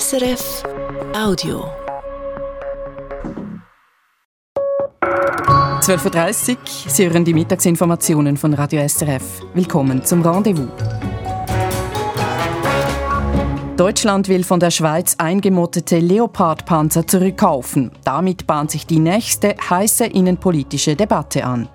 SRF 0.00 0.62
Audio. 1.14 1.66
12.30 5.80 6.52
Uhr, 6.52 6.56
Sie 6.64 7.10
hören 7.10 7.26
die 7.26 7.34
Mittagsinformationen 7.34 8.38
von 8.38 8.54
Radio 8.54 8.88
SRF. 8.88 9.42
Willkommen 9.52 10.02
zum 10.02 10.22
Rendezvous. 10.22 10.70
Deutschland 13.76 14.28
will 14.28 14.44
von 14.44 14.60
der 14.60 14.70
Schweiz 14.70 15.16
eingemottete 15.18 15.98
Leopard-Panzer 15.98 17.06
zurückkaufen. 17.06 17.90
Damit 18.02 18.46
bahnt 18.46 18.70
sich 18.70 18.86
die 18.86 18.98
nächste 18.98 19.54
heiße 19.68 20.06
innenpolitische 20.06 20.96
Debatte 20.96 21.44
an. 21.44 21.68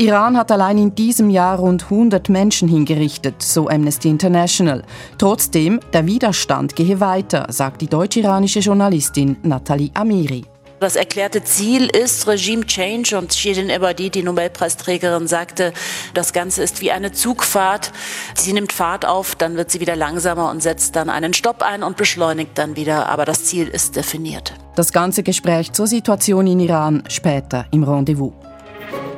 Iran 0.00 0.34
hat 0.38 0.50
allein 0.50 0.78
in 0.78 0.94
diesem 0.94 1.28
Jahr 1.28 1.58
rund 1.58 1.82
100 1.84 2.30
Menschen 2.30 2.68
hingerichtet, 2.68 3.42
so 3.42 3.68
Amnesty 3.68 4.08
International. 4.08 4.82
Trotzdem, 5.18 5.78
der 5.92 6.06
Widerstand 6.06 6.74
gehe 6.74 7.00
weiter, 7.00 7.46
sagt 7.50 7.82
die 7.82 7.86
deutsch-iranische 7.86 8.60
Journalistin 8.60 9.36
Nathalie 9.42 9.90
Amiri. 9.92 10.46
Das 10.80 10.96
erklärte 10.96 11.44
Ziel 11.44 11.90
ist 11.94 12.26
Regime 12.26 12.64
Change 12.64 13.18
und 13.18 13.34
Shirin 13.34 13.68
Ebadi, 13.68 14.08
die 14.08 14.22
Nobelpreisträgerin, 14.22 15.26
sagte, 15.26 15.74
das 16.14 16.32
Ganze 16.32 16.62
ist 16.62 16.80
wie 16.80 16.92
eine 16.92 17.12
Zugfahrt. 17.12 17.92
Sie 18.34 18.54
nimmt 18.54 18.72
Fahrt 18.72 19.04
auf, 19.04 19.34
dann 19.34 19.58
wird 19.58 19.70
sie 19.70 19.80
wieder 19.80 19.96
langsamer 19.96 20.50
und 20.50 20.62
setzt 20.62 20.96
dann 20.96 21.10
einen 21.10 21.34
Stopp 21.34 21.60
ein 21.60 21.82
und 21.82 21.98
beschleunigt 21.98 22.52
dann 22.56 22.74
wieder. 22.74 23.10
Aber 23.10 23.26
das 23.26 23.44
Ziel 23.44 23.68
ist 23.68 23.96
definiert. 23.96 24.54
Das 24.76 24.94
ganze 24.94 25.22
Gespräch 25.22 25.72
zur 25.72 25.86
Situation 25.86 26.46
in 26.46 26.60
Iran 26.60 27.02
später 27.06 27.66
im 27.70 27.84
Rendezvous. 27.84 28.32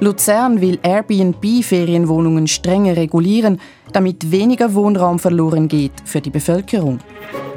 Luzern 0.01 0.61
will 0.61 0.81
Airbnb-Ferienwohnungen 0.83 2.49
strenger 2.49 2.97
regulieren, 2.97 3.61
damit 3.93 4.33
weniger 4.33 4.75
Wohnraum 4.75 5.21
verloren 5.21 5.69
geht 5.69 5.93
für 6.05 6.21
die 6.21 6.31
Bevölkerung. 6.31 6.98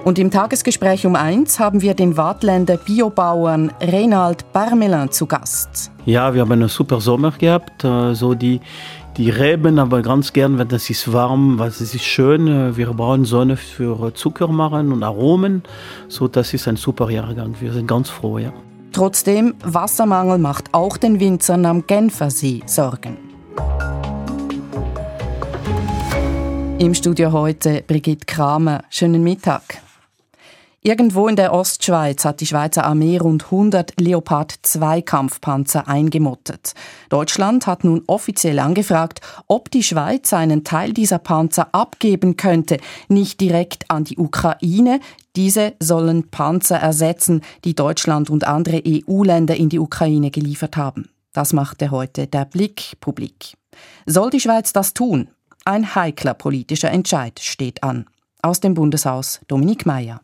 Und 0.03 0.19
im 0.19 0.29
Tagesgespräch 0.29 1.07
um 1.07 1.15
eins 1.15 1.59
haben 1.59 1.81
wir 1.81 1.95
den 1.95 2.15
Wartländer 2.15 2.77
Biobauern 2.77 3.71
Reinald 3.81 4.53
Barmelin 4.53 5.09
zu 5.11 5.25
Gast. 5.25 5.89
Ja, 6.05 6.35
wir 6.35 6.41
haben 6.41 6.51
einen 6.51 6.69
super 6.69 7.01
Sommer 7.01 7.31
gehabt. 7.31 7.83
Äh, 7.83 8.13
so 8.13 8.35
die, 8.35 8.61
die 9.17 9.31
Reben, 9.31 9.79
aber 9.79 10.03
ganz 10.03 10.31
gern, 10.31 10.59
wenn 10.59 10.69
es 10.69 10.91
ist 10.91 11.11
warm, 11.11 11.57
weil 11.57 11.69
es 11.69 11.81
ist 11.81 12.03
schön. 12.03 12.77
Wir 12.77 12.93
brauchen 12.93 13.25
Sonne 13.25 13.57
für 13.57 14.13
Zucker 14.13 14.47
machen 14.47 14.91
und 14.91 15.01
Aromen. 15.01 15.63
So, 16.07 16.27
das 16.27 16.53
ist 16.53 16.67
ein 16.67 16.75
super 16.75 17.09
Jahrgang. 17.09 17.55
Wir 17.59 17.73
sind 17.73 17.87
ganz 17.87 18.09
froh, 18.09 18.37
ja. 18.37 18.53
Trotzdem, 18.95 19.55
Wassermangel 19.61 20.37
macht 20.37 20.73
auch 20.73 20.95
den 20.95 21.19
Winzern 21.19 21.65
am 21.65 21.85
Genfersee 21.85 22.61
Sorgen. 22.65 23.17
Im 26.79 26.93
Studio 26.93 27.33
heute 27.33 27.83
Brigitte 27.85 28.25
Kramer. 28.25 28.85
Schönen 28.89 29.21
Mittag. 29.21 29.81
Irgendwo 30.81 31.27
in 31.27 31.35
der 31.35 31.51
Ostschweiz 31.51 32.23
hat 32.23 32.39
die 32.39 32.45
Schweizer 32.45 32.85
Armee 32.85 33.17
rund 33.17 33.43
100 33.45 33.99
Leopard 33.99 34.53
2 34.61 35.01
Kampfpanzer 35.01 35.89
eingemottet. 35.89 36.73
Deutschland 37.09 37.67
hat 37.67 37.83
nun 37.83 38.01
offiziell 38.07 38.59
angefragt, 38.59 39.19
ob 39.47 39.71
die 39.71 39.83
Schweiz 39.83 40.31
einen 40.31 40.63
Teil 40.63 40.93
dieser 40.93 41.19
Panzer 41.19 41.67
abgeben 41.73 42.37
könnte, 42.37 42.77
nicht 43.09 43.41
direkt 43.41 43.91
an 43.91 44.05
die 44.05 44.17
Ukraine. 44.17 45.01
Diese 45.35 45.73
sollen 45.81 46.29
Panzer 46.29 46.77
ersetzen, 46.77 47.41
die 47.65 47.75
Deutschland 47.75 48.29
und 48.29 48.45
andere 48.45 48.81
EU-Länder 48.87 49.55
in 49.55 49.69
die 49.69 49.79
Ukraine 49.79 50.31
geliefert 50.31 50.77
haben. 50.77 51.09
Das 51.33 51.51
machte 51.51 51.91
heute 51.91 52.27
der 52.27 52.45
Blick 52.45 52.93
publik. 53.01 53.57
Soll 54.05 54.29
die 54.29 54.39
Schweiz 54.39 54.71
das 54.71 54.93
tun? 54.93 55.29
Ein 55.65 55.95
heikler 55.95 56.33
politischer 56.33 56.91
Entscheid 56.91 57.39
steht 57.39 57.83
an. 57.83 58.05
Aus 58.41 58.61
dem 58.61 58.75
Bundeshaus 58.75 59.41
Dominik 59.47 59.85
Mayer. 59.85 60.21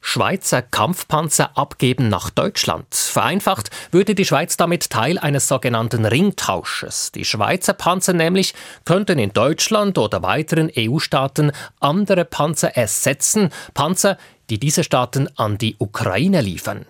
Schweizer 0.00 0.62
Kampfpanzer 0.62 1.56
abgeben 1.56 2.08
nach 2.08 2.30
Deutschland. 2.30 2.94
Vereinfacht 2.94 3.70
würde 3.90 4.14
die 4.14 4.24
Schweiz 4.24 4.56
damit 4.56 4.90
Teil 4.90 5.18
eines 5.18 5.48
sogenannten 5.48 6.04
Ringtausches. 6.04 7.12
Die 7.12 7.24
Schweizer 7.24 7.74
Panzer 7.74 8.12
nämlich 8.12 8.54
könnten 8.84 9.18
in 9.18 9.32
Deutschland 9.32 9.98
oder 9.98 10.22
weiteren 10.22 10.70
EU-Staaten 10.76 11.52
andere 11.80 12.24
Panzer 12.24 12.76
ersetzen, 12.76 13.50
Panzer, 13.74 14.16
die 14.50 14.58
diese 14.58 14.84
Staaten 14.84 15.28
an 15.36 15.58
die 15.58 15.76
Ukraine 15.78 16.40
liefern. 16.40 16.86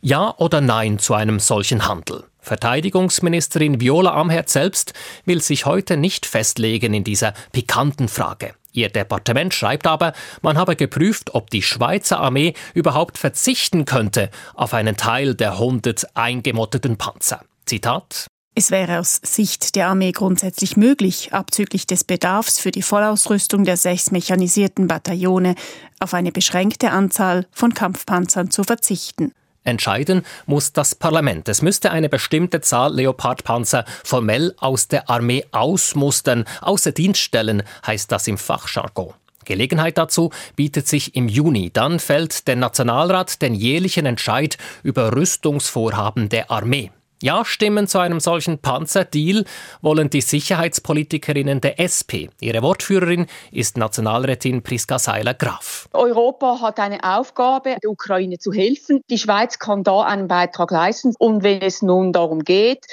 Ja 0.00 0.34
oder 0.38 0.60
nein 0.60 0.98
zu 0.98 1.14
einem 1.14 1.40
solchen 1.40 1.86
Handel? 1.86 2.24
Verteidigungsministerin 2.42 3.80
Viola 3.80 4.14
Amherd 4.14 4.50
selbst 4.50 4.92
will 5.24 5.40
sich 5.40 5.64
heute 5.64 5.96
nicht 5.96 6.26
festlegen 6.26 6.92
in 6.92 7.04
dieser 7.04 7.32
pikanten 7.52 8.08
Frage. 8.08 8.54
Ihr 8.72 8.88
Departement 8.88 9.54
schreibt 9.54 9.86
aber, 9.86 10.12
man 10.40 10.58
habe 10.58 10.76
geprüft, 10.76 11.34
ob 11.34 11.50
die 11.50 11.62
Schweizer 11.62 12.20
Armee 12.20 12.54
überhaupt 12.74 13.18
verzichten 13.18 13.84
könnte 13.84 14.30
auf 14.54 14.74
einen 14.74 14.96
Teil 14.96 15.34
der 15.34 15.52
100 15.52 16.16
eingemotteten 16.16 16.96
Panzer. 16.98 17.42
Zitat 17.64 18.26
es 18.54 18.70
wäre 18.70 18.98
aus 18.98 19.18
Sicht 19.24 19.76
der 19.76 19.88
Armee 19.88 20.12
grundsätzlich 20.12 20.76
möglich, 20.76 21.32
abzüglich 21.32 21.86
des 21.86 22.04
Bedarfs 22.04 22.58
für 22.58 22.70
die 22.70 22.82
Vollausrüstung 22.82 23.64
der 23.64 23.78
sechs 23.78 24.10
mechanisierten 24.10 24.88
Bataillone 24.88 25.54
auf 26.00 26.12
eine 26.12 26.32
beschränkte 26.32 26.90
Anzahl 26.90 27.46
von 27.50 27.72
Kampfpanzern 27.72 28.50
zu 28.50 28.62
verzichten. 28.62 29.32
Entscheiden 29.64 30.24
muss 30.46 30.72
das 30.72 30.94
Parlament. 30.94 31.48
Es 31.48 31.62
müsste 31.62 31.90
eine 31.90 32.08
bestimmte 32.08 32.60
Zahl 32.60 32.94
Leopardpanzer 32.94 33.84
formell 34.04 34.54
aus 34.58 34.88
der 34.88 35.08
Armee 35.08 35.44
ausmustern, 35.52 36.44
außer 36.60 36.92
Dienst 36.92 37.20
stellen, 37.20 37.62
heißt 37.86 38.10
das 38.10 38.26
im 38.26 38.38
Fachjargon. 38.38 39.14
Gelegenheit 39.44 39.98
dazu 39.98 40.30
bietet 40.56 40.86
sich 40.86 41.16
im 41.16 41.28
Juni. 41.28 41.70
Dann 41.72 41.98
fällt 41.98 42.46
der 42.46 42.56
Nationalrat 42.56 43.42
den 43.42 43.54
jährlichen 43.54 44.06
Entscheid 44.06 44.56
über 44.82 45.14
Rüstungsvorhaben 45.14 46.28
der 46.28 46.50
Armee. 46.50 46.90
Ja-Stimmen 47.22 47.86
zu 47.86 47.98
einem 47.98 48.20
solchen 48.20 48.58
Panzerdeal 48.58 49.44
wollen 49.80 50.10
die 50.10 50.20
Sicherheitspolitikerinnen 50.20 51.60
der 51.60 51.80
SP. 51.80 52.30
Ihre 52.40 52.62
Wortführerin 52.62 53.26
ist 53.50 53.76
Nationalrätin 53.76 54.62
Priska 54.62 54.98
Seiler-Graf. 54.98 55.88
Europa 55.92 56.60
hat 56.60 56.78
eine 56.78 57.02
Aufgabe, 57.02 57.76
der 57.82 57.90
Ukraine 57.90 58.38
zu 58.38 58.52
helfen. 58.52 59.02
Die 59.08 59.18
Schweiz 59.18 59.58
kann 59.58 59.84
da 59.84 60.02
einen 60.02 60.28
Beitrag 60.28 60.70
leisten. 60.70 61.14
Und 61.18 61.42
wenn 61.42 61.62
es 61.62 61.82
nun 61.82 62.12
darum 62.12 62.44
geht, 62.44 62.86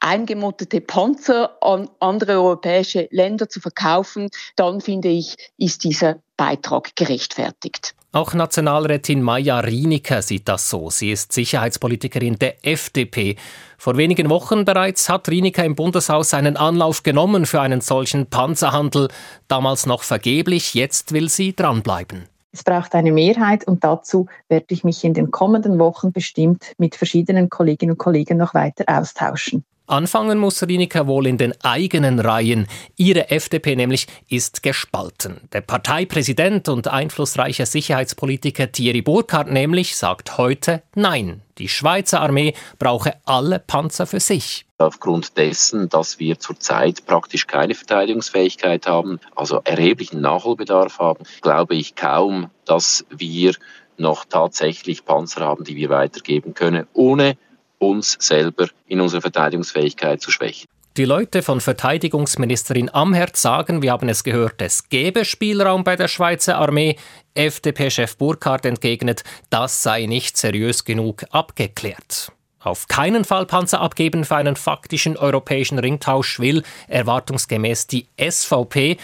eingemottete 0.00 0.80
Panzer 0.80 1.56
an 1.60 1.88
andere 2.00 2.34
europäische 2.34 3.08
Länder 3.10 3.48
zu 3.48 3.60
verkaufen, 3.60 4.28
dann 4.54 4.80
finde 4.80 5.08
ich, 5.08 5.36
ist 5.58 5.84
dieser 5.84 6.20
Beitrag 6.36 6.94
gerechtfertigt. 6.94 7.95
Auch 8.12 8.32
Nationalrätin 8.34 9.20
Maja 9.20 9.60
Rienecker 9.60 10.22
sieht 10.22 10.48
das 10.48 10.70
so. 10.70 10.90
Sie 10.90 11.10
ist 11.10 11.32
Sicherheitspolitikerin 11.32 12.38
der 12.38 12.64
FDP. 12.64 13.36
Vor 13.78 13.96
wenigen 13.96 14.30
Wochen 14.30 14.64
bereits 14.64 15.08
hat 15.08 15.28
Rienecker 15.28 15.64
im 15.64 15.74
Bundeshaus 15.74 16.32
einen 16.32 16.56
Anlauf 16.56 17.02
genommen 17.02 17.46
für 17.46 17.60
einen 17.60 17.80
solchen 17.80 18.26
Panzerhandel. 18.26 19.08
Damals 19.48 19.86
noch 19.86 20.02
vergeblich, 20.02 20.74
jetzt 20.74 21.12
will 21.12 21.28
sie 21.28 21.54
dranbleiben. 21.54 22.24
Es 22.52 22.64
braucht 22.64 22.94
eine 22.94 23.12
Mehrheit 23.12 23.66
und 23.68 23.84
dazu 23.84 24.28
werde 24.48 24.66
ich 24.70 24.82
mich 24.82 25.04
in 25.04 25.12
den 25.12 25.30
kommenden 25.30 25.78
Wochen 25.78 26.12
bestimmt 26.12 26.72
mit 26.78 26.94
verschiedenen 26.94 27.50
Kolleginnen 27.50 27.92
und 27.92 27.98
Kollegen 27.98 28.38
noch 28.38 28.54
weiter 28.54 28.84
austauschen. 28.86 29.62
Anfangen 29.88 30.38
muss 30.38 30.66
Rinika 30.66 31.06
wohl 31.06 31.28
in 31.28 31.38
den 31.38 31.54
eigenen 31.62 32.18
Reihen. 32.18 32.66
Ihre 32.96 33.30
FDP 33.30 33.76
nämlich 33.76 34.08
ist 34.28 34.64
gespalten. 34.64 35.40
Der 35.52 35.60
Parteipräsident 35.60 36.68
und 36.68 36.88
einflussreiche 36.88 37.66
Sicherheitspolitiker 37.66 38.72
Thierry 38.72 39.02
Burkhardt 39.02 39.50
nämlich 39.50 39.96
sagt 39.96 40.38
heute 40.38 40.82
Nein. 40.96 41.42
Die 41.58 41.68
Schweizer 41.68 42.20
Armee 42.20 42.54
brauche 42.80 43.14
alle 43.24 43.60
Panzer 43.60 44.06
für 44.06 44.20
sich. 44.20 44.66
Aufgrund 44.78 45.38
dessen, 45.38 45.88
dass 45.88 46.18
wir 46.18 46.38
zurzeit 46.38 47.06
praktisch 47.06 47.46
keine 47.46 47.74
Verteidigungsfähigkeit 47.74 48.86
haben, 48.88 49.20
also 49.36 49.60
erheblichen 49.64 50.20
Nachholbedarf 50.20 50.98
haben, 50.98 51.24
glaube 51.42 51.76
ich 51.76 51.94
kaum, 51.94 52.50
dass 52.64 53.06
wir 53.08 53.54
noch 53.98 54.24
tatsächlich 54.24 55.04
Panzer 55.04 55.42
haben, 55.42 55.64
die 55.64 55.76
wir 55.76 55.88
weitergeben 55.88 56.54
können, 56.54 56.86
ohne 56.92 57.38
uns 57.78 58.16
selber 58.20 58.68
in 58.86 59.00
unserer 59.00 59.22
Verteidigungsfähigkeit 59.22 60.20
zu 60.20 60.30
schwächen. 60.30 60.66
Die 60.96 61.04
Leute 61.04 61.42
von 61.42 61.60
Verteidigungsministerin 61.60 62.88
Amherd 62.88 63.36
sagen, 63.36 63.82
wir 63.82 63.92
haben 63.92 64.08
es 64.08 64.24
gehört, 64.24 64.62
es 64.62 64.88
gäbe 64.88 65.26
Spielraum 65.26 65.84
bei 65.84 65.94
der 65.94 66.08
Schweizer 66.08 66.56
Armee. 66.56 66.96
FDP-Chef 67.34 68.16
Burkhardt 68.16 68.64
entgegnet, 68.64 69.22
das 69.50 69.82
sei 69.82 70.06
nicht 70.06 70.38
seriös 70.38 70.86
genug 70.86 71.24
abgeklärt. 71.32 72.32
Auf 72.60 72.88
keinen 72.88 73.24
Fall 73.24 73.44
Panzer 73.44 73.82
abgeben 73.82 74.24
für 74.24 74.36
einen 74.36 74.56
faktischen 74.56 75.18
europäischen 75.18 75.78
Ringtausch 75.78 76.40
will 76.40 76.62
erwartungsgemäß 76.88 77.86
die 77.88 78.06
SVP. 78.18 78.96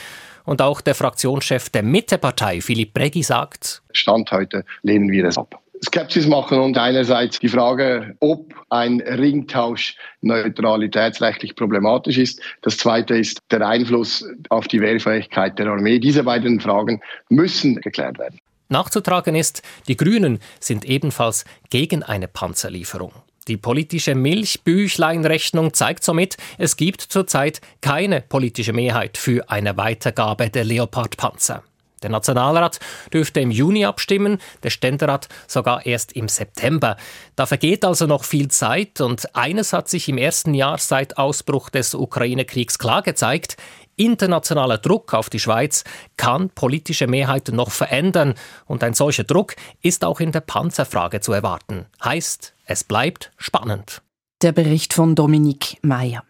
Und 0.45 0.63
auch 0.63 0.81
der 0.81 0.95
Fraktionschef 0.95 1.69
der 1.69 1.83
Mittepartei, 1.83 2.61
Philipp 2.61 2.95
Breggi, 2.95 3.23
sagt: 3.23 3.83
Stand 3.93 4.33
heute 4.33 4.65
lehnen 4.83 5.13
wir 5.13 5.27
es 5.27 5.37
ab. 5.37 5.61
Skepsis 5.85 6.27
machen 6.27 6.61
und 6.61 6.79
einerseits 6.79 7.41
die 7.41 7.49
Frage, 7.49 8.17
ob 8.21 8.55
ein 8.71 9.01
Ringtausch 9.01 9.97
neutralitätsrechtlich 10.21 11.57
problematisch 11.57 12.19
ist. 12.19 12.41
Das 12.63 12.77
zweite 12.79 13.17
ist 13.17 13.41
der 13.51 13.67
Einfluss 13.67 14.25
auf 14.49 14.69
die 14.69 14.81
Wehrfähigkeit 14.81 15.59
der 15.59 15.67
Armee. 15.67 15.99
Diese 15.99 16.23
beiden 16.23 16.61
Fragen 16.61 17.01
müssen 17.29 17.81
geklärt 17.81 18.19
werden. 18.19 18.39
Nachzutragen 18.69 19.35
ist, 19.35 19.63
die 19.89 19.97
Grünen 19.97 20.39
sind 20.61 20.85
ebenfalls 20.85 21.45
gegen 21.69 22.03
eine 22.03 22.29
Panzerlieferung. 22.29 23.13
Die 23.49 23.57
politische 23.57 24.15
Milchbüchleinrechnung 24.15 25.75
zeigt 25.75 26.05
somit, 26.05 26.37
es 26.59 26.77
gibt 26.77 27.01
zurzeit 27.01 27.61
keine 27.81 28.21
politische 28.21 28.73
Mehrheit 28.73 29.19
für 29.19 29.51
eine 29.51 29.77
Weitergabe 29.77 30.49
der 30.49 30.65
Leopard-Panzer. 30.65 31.65
Der 32.03 32.11
Nationalrat 32.11 32.81
dürfte 33.13 33.41
im 33.41 33.51
Juni 33.51 33.85
abstimmen, 33.85 34.39
der 34.63 34.71
Ständerat 34.71 35.29
sogar 35.47 35.87
erst 35.87 36.13
im 36.13 36.29
September. 36.29 36.97
Da 37.37 37.47
vergeht 37.47 37.85
also 37.85 38.07
noch 38.07 38.25
viel 38.25 38.49
Zeit 38.49 39.01
und 39.01 39.35
eines 39.35 39.73
hat 39.73 39.89
sich 39.89 40.09
im 40.09 40.19
ersten 40.19 40.55
Jahr 40.55 40.79
seit 40.79 41.19
Ausbruch 41.19 41.71
des 41.71 41.95
Ukraine-Kriegs 41.95 42.79
klar 42.79 43.03
gezeigt. 43.03 43.57
Internationaler 43.97 44.79
Druck 44.79 45.15
auf 45.15 45.31
die 45.31 45.39
Schweiz 45.39 45.85
kann 46.17 46.51
politische 46.51 47.07
Mehrheiten 47.07 47.55
noch 47.55 47.71
verändern 47.71 48.35
und 48.67 48.83
ein 48.83 48.95
solcher 48.95 49.25
Druck 49.25 49.55
ist 49.83 50.05
auch 50.05 50.21
in 50.21 50.33
der 50.33 50.41
Panzerfrage 50.41 51.21
zu 51.21 51.33
erwarten. 51.33 51.87
Heißt, 52.03 52.55
es 52.65 52.85
bleibt 52.85 53.33
spannend. 53.37 54.03
Der 54.41 54.53
Bericht 54.53 54.95
von 54.95 55.15
Dominik 55.15 55.79
Mayer. 55.83 56.25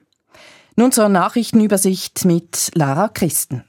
Nun 0.76 0.90
zur 0.90 1.08
Nachrichtenübersicht 1.08 2.24
mit 2.24 2.70
Lara 2.74 3.08
Christen. 3.08 3.64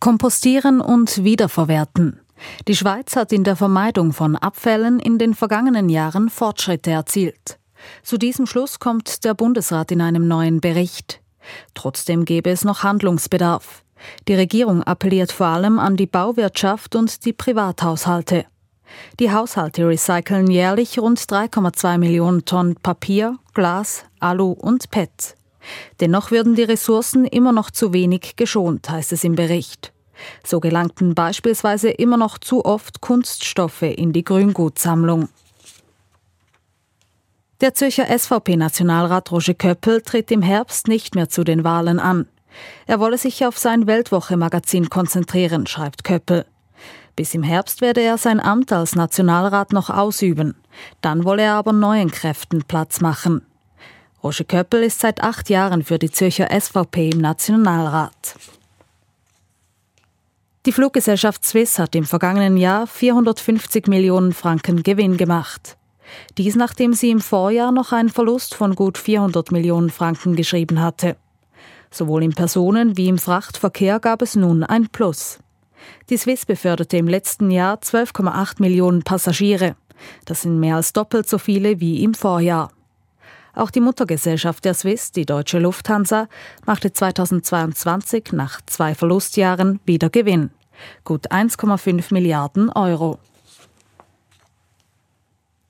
Kompostieren 0.00 0.80
und 0.80 1.24
wiederverwerten. 1.24 2.20
Die 2.68 2.76
Schweiz 2.76 3.16
hat 3.16 3.32
in 3.32 3.42
der 3.42 3.56
Vermeidung 3.56 4.12
von 4.12 4.36
Abfällen 4.36 5.00
in 5.00 5.18
den 5.18 5.34
vergangenen 5.34 5.88
Jahren 5.88 6.28
Fortschritte 6.28 6.92
erzielt. 6.92 7.58
Zu 8.02 8.16
diesem 8.16 8.46
Schluss 8.46 8.78
kommt 8.78 9.24
der 9.24 9.34
Bundesrat 9.34 9.90
in 9.90 10.00
einem 10.00 10.28
neuen 10.28 10.60
Bericht. 10.60 11.20
Trotzdem 11.74 12.24
gäbe 12.24 12.50
es 12.50 12.64
noch 12.64 12.82
Handlungsbedarf. 12.84 13.82
Die 14.28 14.34
Regierung 14.34 14.84
appelliert 14.84 15.32
vor 15.32 15.48
allem 15.48 15.78
an 15.80 15.96
die 15.96 16.06
Bauwirtschaft 16.06 16.94
und 16.94 17.24
die 17.24 17.32
Privathaushalte. 17.32 18.46
Die 19.18 19.32
Haushalte 19.32 19.86
recyceln 19.86 20.48
jährlich 20.48 20.98
rund 20.98 21.18
3,2 21.18 21.98
Millionen 21.98 22.44
Tonnen 22.44 22.76
Papier, 22.76 23.36
Glas, 23.52 24.04
Alu 24.20 24.52
und 24.52 24.90
PET. 24.90 25.37
Dennoch 26.00 26.30
würden 26.30 26.54
die 26.54 26.62
Ressourcen 26.62 27.24
immer 27.24 27.52
noch 27.52 27.70
zu 27.70 27.92
wenig 27.92 28.36
geschont, 28.36 28.88
heißt 28.88 29.12
es 29.12 29.24
im 29.24 29.34
Bericht. 29.34 29.92
So 30.44 30.60
gelangten 30.60 31.14
beispielsweise 31.14 31.90
immer 31.90 32.16
noch 32.16 32.38
zu 32.38 32.64
oft 32.64 33.00
Kunststoffe 33.00 33.82
in 33.82 34.12
die 34.12 34.24
Grüngutsammlung. 34.24 35.28
Der 37.60 37.74
Zürcher 37.74 38.06
SVP-Nationalrat 38.06 39.32
Roger 39.32 39.54
Köppel 39.54 40.00
tritt 40.00 40.30
im 40.30 40.42
Herbst 40.42 40.86
nicht 40.86 41.14
mehr 41.14 41.28
zu 41.28 41.42
den 41.42 41.64
Wahlen 41.64 41.98
an. 41.98 42.28
Er 42.86 43.00
wolle 43.00 43.18
sich 43.18 43.44
auf 43.46 43.58
sein 43.58 43.86
Weltwoche-Magazin 43.86 44.90
konzentrieren, 44.90 45.66
schreibt 45.66 46.04
Köppel. 46.04 46.46
Bis 47.16 47.34
im 47.34 47.42
Herbst 47.42 47.80
werde 47.80 48.00
er 48.00 48.16
sein 48.16 48.38
Amt 48.38 48.72
als 48.72 48.94
Nationalrat 48.94 49.72
noch 49.72 49.90
ausüben. 49.90 50.54
Dann 51.00 51.24
wolle 51.24 51.42
er 51.42 51.54
aber 51.54 51.72
neuen 51.72 52.12
Kräften 52.12 52.62
Platz 52.62 53.00
machen. 53.00 53.44
Roger 54.22 54.44
Köppel 54.44 54.82
ist 54.82 55.00
seit 55.00 55.22
acht 55.22 55.48
Jahren 55.48 55.84
für 55.84 55.98
die 55.98 56.10
Zürcher 56.10 56.48
SVP 56.50 57.10
im 57.10 57.20
Nationalrat. 57.20 58.34
Die 60.66 60.72
Fluggesellschaft 60.72 61.44
Swiss 61.44 61.78
hat 61.78 61.94
im 61.94 62.04
vergangenen 62.04 62.56
Jahr 62.56 62.88
450 62.88 63.86
Millionen 63.86 64.32
Franken 64.32 64.82
Gewinn 64.82 65.16
gemacht. 65.16 65.76
Dies 66.36 66.56
nachdem 66.56 66.94
sie 66.94 67.10
im 67.10 67.20
Vorjahr 67.20 67.70
noch 67.70 67.92
einen 67.92 68.08
Verlust 68.08 68.54
von 68.54 68.74
gut 68.74 68.98
400 68.98 69.52
Millionen 69.52 69.90
Franken 69.90 70.34
geschrieben 70.34 70.80
hatte. 70.80 71.16
Sowohl 71.90 72.24
im 72.24 72.32
Personen- 72.32 72.96
wie 72.96 73.08
im 73.08 73.18
Frachtverkehr 73.18 74.00
gab 74.00 74.20
es 74.20 74.34
nun 74.34 74.64
ein 74.64 74.88
Plus. 74.88 75.38
Die 76.10 76.16
Swiss 76.16 76.44
beförderte 76.44 76.96
im 76.96 77.06
letzten 77.06 77.50
Jahr 77.52 77.76
12,8 77.80 78.60
Millionen 78.60 79.04
Passagiere. 79.04 79.76
Das 80.24 80.42
sind 80.42 80.58
mehr 80.58 80.76
als 80.76 80.92
doppelt 80.92 81.28
so 81.28 81.38
viele 81.38 81.80
wie 81.80 82.02
im 82.02 82.14
Vorjahr. 82.14 82.70
Auch 83.54 83.70
die 83.70 83.80
Muttergesellschaft 83.80 84.64
der 84.64 84.74
Swiss, 84.74 85.12
die 85.12 85.26
deutsche 85.26 85.58
Lufthansa, 85.58 86.28
machte 86.66 86.92
2022 86.92 88.32
nach 88.32 88.60
zwei 88.66 88.94
Verlustjahren 88.94 89.80
wieder 89.84 90.10
Gewinn. 90.10 90.50
Gut 91.04 91.30
1,5 91.32 92.12
Milliarden 92.12 92.70
Euro. 92.70 93.18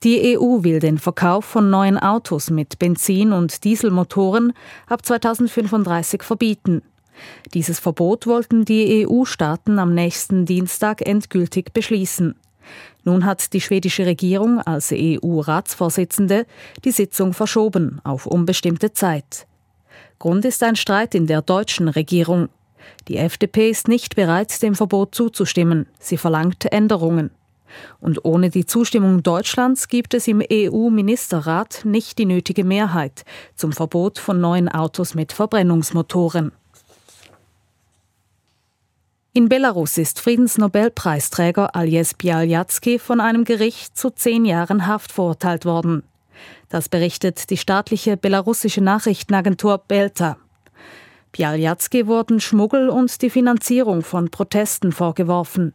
Die 0.03 0.37
EU 0.37 0.63
will 0.63 0.79
den 0.79 0.97
Verkauf 0.97 1.43
von 1.43 1.69
neuen 1.69 1.97
Autos 1.97 2.49
mit 2.49 2.79
Benzin- 2.79 3.33
und 3.33 3.65
Dieselmotoren 3.65 4.53
ab 4.87 5.05
2035 5.05 6.23
verbieten. 6.23 6.83
Dieses 7.53 7.79
Verbot 7.79 8.25
wollten 8.25 8.63
die 8.63 9.05
EU-Staaten 9.05 9.77
am 9.77 9.93
nächsten 9.93 10.45
Dienstag 10.45 11.05
endgültig 11.05 11.73
beschließen. 11.73 12.35
Nun 13.03 13.25
hat 13.25 13.53
die 13.53 13.61
schwedische 13.61 14.05
Regierung 14.05 14.59
als 14.59 14.91
EU-Ratsvorsitzende 14.93 16.45
die 16.83 16.91
Sitzung 16.91 17.33
verschoben 17.33 18.01
auf 18.03 18.25
unbestimmte 18.25 18.93
Zeit. 18.93 19.47
Grund 20.19 20.43
ist 20.45 20.61
ein 20.63 20.75
Streit 20.75 21.15
in 21.15 21.27
der 21.27 21.41
deutschen 21.41 21.87
Regierung. 21.87 22.49
Die 23.07 23.17
FDP 23.17 23.69
ist 23.69 23.87
nicht 23.87 24.15
bereit, 24.15 24.61
dem 24.61 24.75
Verbot 24.75 25.15
zuzustimmen. 25.15 25.87
Sie 25.99 26.17
verlangt 26.17 26.65
Änderungen. 26.71 27.31
Und 27.99 28.25
ohne 28.25 28.49
die 28.49 28.65
Zustimmung 28.65 29.23
Deutschlands 29.23 29.87
gibt 29.87 30.13
es 30.13 30.27
im 30.27 30.41
EU-Ministerrat 30.51 31.85
nicht 31.85 32.17
die 32.17 32.25
nötige 32.25 32.63
Mehrheit 32.63 33.23
zum 33.55 33.71
Verbot 33.71 34.19
von 34.19 34.41
neuen 34.41 34.69
Autos 34.69 35.15
mit 35.15 35.33
Verbrennungsmotoren. 35.33 36.51
In 39.31 39.47
Belarus 39.47 39.99
ist 39.99 40.19
Friedensnobelpreisträger 40.21 41.75
Aljes 41.75 42.15
Bialyatsky 42.15 42.97
von 42.97 43.19
einem 43.19 43.43
Gericht 43.43 43.95
zu 43.95 44.09
zehn 44.09 44.43
Jahren 44.43 44.87
Haft 44.87 45.11
verurteilt 45.11 45.65
worden. 45.65 46.01
Das 46.69 46.89
berichtet 46.89 47.51
die 47.51 47.57
staatliche 47.57 48.17
belarussische 48.17 48.81
Nachrichtenagentur 48.81 49.83
Belta. 49.87 50.37
Bialyatsky 51.31 52.07
wurden 52.07 52.39
Schmuggel 52.39 52.89
und 52.89 53.21
die 53.21 53.29
Finanzierung 53.29 54.01
von 54.01 54.31
Protesten 54.31 54.91
vorgeworfen. 54.91 55.73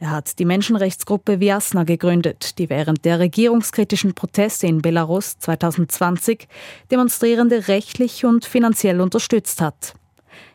Er 0.00 0.10
hat 0.10 0.40
die 0.40 0.44
Menschenrechtsgruppe 0.44 1.38
Viasna 1.38 1.84
gegründet, 1.84 2.58
die 2.58 2.68
während 2.68 3.04
der 3.04 3.20
regierungskritischen 3.20 4.14
Proteste 4.14 4.66
in 4.66 4.82
Belarus 4.82 5.38
2020 5.38 6.48
Demonstrierende 6.90 7.68
rechtlich 7.68 8.24
und 8.24 8.44
finanziell 8.44 9.00
unterstützt 9.00 9.60
hat. 9.60 9.94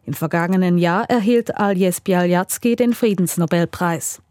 Im 0.08 0.14
vergangenen 0.14 0.78
Jahr 0.78 1.10
erhielt 1.10 1.58
Aljes 1.58 2.00
Bialyatsky 2.00 2.78
den 2.78 2.94
Friedensnobelpreis. 2.94 4.22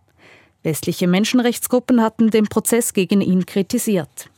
Westliche 0.62 1.06
Menschenrechtsgruppen 1.06 2.00
hatten 2.00 2.30
den 2.30 2.46
Prozess 2.46 2.94
gegen 2.94 3.20
ihn 3.20 3.44
kritisiert. 3.44 4.30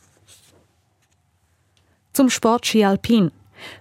Zum 2.11 2.29
Sport 2.29 2.65
Ski 2.65 2.83
Alpin. 2.83 3.31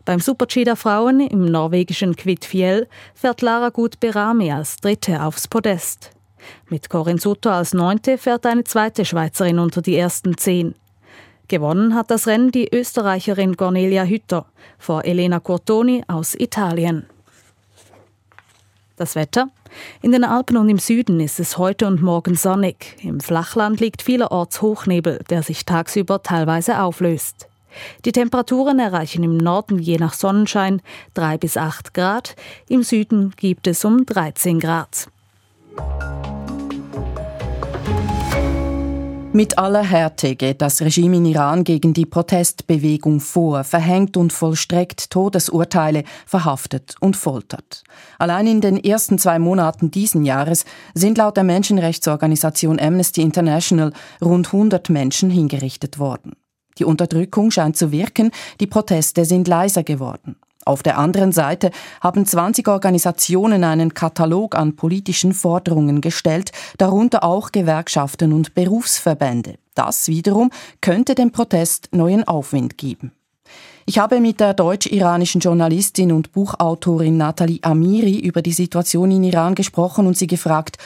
Beim 0.05 0.21
Super-G 0.21 0.63
der 0.63 0.77
Frauen 0.77 1.19
im 1.19 1.47
norwegischen 1.47 2.15
Kvitfjell 2.15 2.87
fährt 3.13 3.43
Lara 3.43 3.71
Gut 3.71 3.99
Berami 3.99 4.53
als 4.53 4.77
Dritte 4.77 5.21
aufs 5.25 5.49
Podest. 5.49 6.13
Mit 6.69 6.89
Corinne 6.89 7.21
Sutter 7.21 7.55
als 7.55 7.75
Neunte 7.75 8.19
fährt 8.19 8.47
eine 8.47 8.63
zweite 8.63 9.05
Schweizerin 9.05 9.59
unter 9.59 9.83
die 9.83 9.97
ersten 9.97 10.39
zehn. 10.39 10.77
Gewonnen 11.49 11.97
hat 11.97 12.13
das 12.13 12.29
Rennen 12.29 12.53
die 12.53 12.73
Österreicherin 12.73 13.57
Cornelia 13.57 14.05
Hütter 14.05 14.47
vor 14.79 15.05
Elena 15.05 15.41
Cortoni 15.41 16.05
aus 16.07 16.37
Italien. 16.37 17.07
Das 18.99 19.15
Wetter? 19.15 19.49
In 20.03 20.11
den 20.11 20.25
Alpen 20.25 20.57
und 20.57 20.69
im 20.69 20.79
Süden 20.79 21.21
ist 21.21 21.39
es 21.39 21.57
heute 21.57 21.87
und 21.87 22.03
morgen 22.03 22.35
sonnig. 22.35 22.97
Im 23.01 23.21
Flachland 23.21 23.79
liegt 23.79 24.03
vielerorts 24.03 24.61
Hochnebel, 24.61 25.21
der 25.31 25.45
sich 25.45 25.65
tagsüber 25.65 26.21
teilweise 26.25 26.83
auflöst. 26.83 27.47
Die 28.05 28.11
Temperaturen 28.11 28.81
erreichen 28.81 29.23
im 29.23 29.37
Norden 29.37 29.79
je 29.79 29.99
nach 29.99 30.15
Sonnenschein 30.15 30.83
3 31.15 31.39
bis 31.39 31.57
8 31.57 31.95
Grad, 31.95 32.35
im 32.69 32.83
Süden 32.83 33.35
gibt 33.37 33.69
es 33.69 33.85
um 33.85 34.05
13 34.05 34.59
Grad. 34.59 35.09
Mit 39.39 39.57
aller 39.57 39.85
Härte 39.85 40.35
geht 40.35 40.61
das 40.61 40.81
Regime 40.81 41.19
in 41.19 41.25
Iran 41.25 41.63
gegen 41.63 41.95
die 41.95 42.07
Protestbewegung 42.07 43.21
vor, 43.21 43.63
verhängt 43.63 44.17
und 44.17 44.33
vollstreckt 44.33 45.11
Todesurteile, 45.11 46.03
verhaftet 46.27 46.97
und 46.99 47.17
foltert. 47.17 47.85
Allein 48.19 48.49
in 48.49 48.61
den 48.61 48.83
ersten 48.83 49.17
zwei 49.17 49.39
Monaten 49.39 49.93
diesen 49.93 50.25
Jahres 50.25 50.65
sind 50.93 51.19
laut 51.19 51.37
der 51.37 51.45
Menschenrechtsorganisation 51.45 52.81
Amnesty 52.81 53.23
International 53.23 53.93
rund 54.21 54.49
100 54.49 54.91
Menschen 54.91 55.31
hingerichtet 55.31 56.01
worden. 56.01 56.33
Die 56.79 56.85
Unterdrückung 56.85 57.53
scheint 57.53 57.77
zu 57.77 57.93
wirken, 57.93 58.33
die 58.59 58.67
Proteste 58.67 59.25
sind 59.25 59.47
leiser 59.47 59.85
geworden. 59.85 60.35
Auf 60.69 60.83
der 60.83 60.99
anderen 60.99 61.33
Seite 61.33 61.71
haben 62.03 62.27
20 62.27 62.69
Organisationen 62.69 63.65
einen 63.65 63.95
Katalog 63.95 64.55
an 64.55 64.77
politischen 64.77 65.33
Forderungen 65.33 66.03
gestellt, 66.03 66.53
darunter 66.77 67.25
auch 67.25 67.53
Gewerkschaften 67.53 68.35
und 68.35 68.55
Berufsverbände. 68.55 69.55
Das 69.75 70.09
wiederum 70.09 70.51
könnte 70.83 71.15
dem 71.15 71.33
Protest 71.33 71.89
neuen 71.93 72.29
Aufwind 72.29 72.77
geben. 72.77 73.13
Ich 73.87 73.99
habe 73.99 74.21
mit 74.21 74.41
der 74.41 74.53
deutsch-iranischen 74.53 75.41
Journalistin 75.41 76.13
und 76.13 76.33
Buchautorin 76.33 77.17
Nathalie 77.17 77.61
Amiri 77.63 78.19
über 78.19 78.43
die 78.43 78.53
Situation 78.53 79.11
in 79.11 79.25
Iran 79.25 79.55
gesprochen 79.55 80.07
und 80.07 80.19
sie 80.19 80.27
gefragt, 80.27 80.77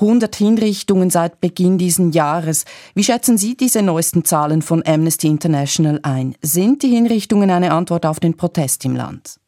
100 0.00 0.34
Hinrichtungen 0.34 1.10
seit 1.10 1.40
Beginn 1.40 1.78
dieses 1.78 2.14
Jahres. 2.14 2.64
Wie 2.94 3.04
schätzen 3.04 3.38
Sie 3.38 3.56
diese 3.56 3.82
neuesten 3.82 4.24
Zahlen 4.24 4.62
von 4.62 4.82
Amnesty 4.86 5.26
International 5.26 6.00
ein? 6.02 6.34
Sind 6.42 6.82
die 6.82 6.88
Hinrichtungen 6.88 7.50
eine 7.50 7.72
Antwort 7.72 8.06
auf 8.06 8.20
den 8.20 8.36
Protest 8.36 8.84
im 8.84 8.96
Land? 8.96 9.38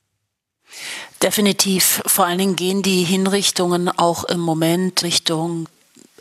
Definitiv. 1.23 2.02
Vor 2.06 2.26
allen 2.26 2.38
Dingen 2.38 2.56
gehen 2.56 2.82
die 2.82 3.04
Hinrichtungen 3.04 3.88
auch 3.88 4.25
im 4.25 4.40
Moment 4.40 5.02
Richtung 5.02 5.68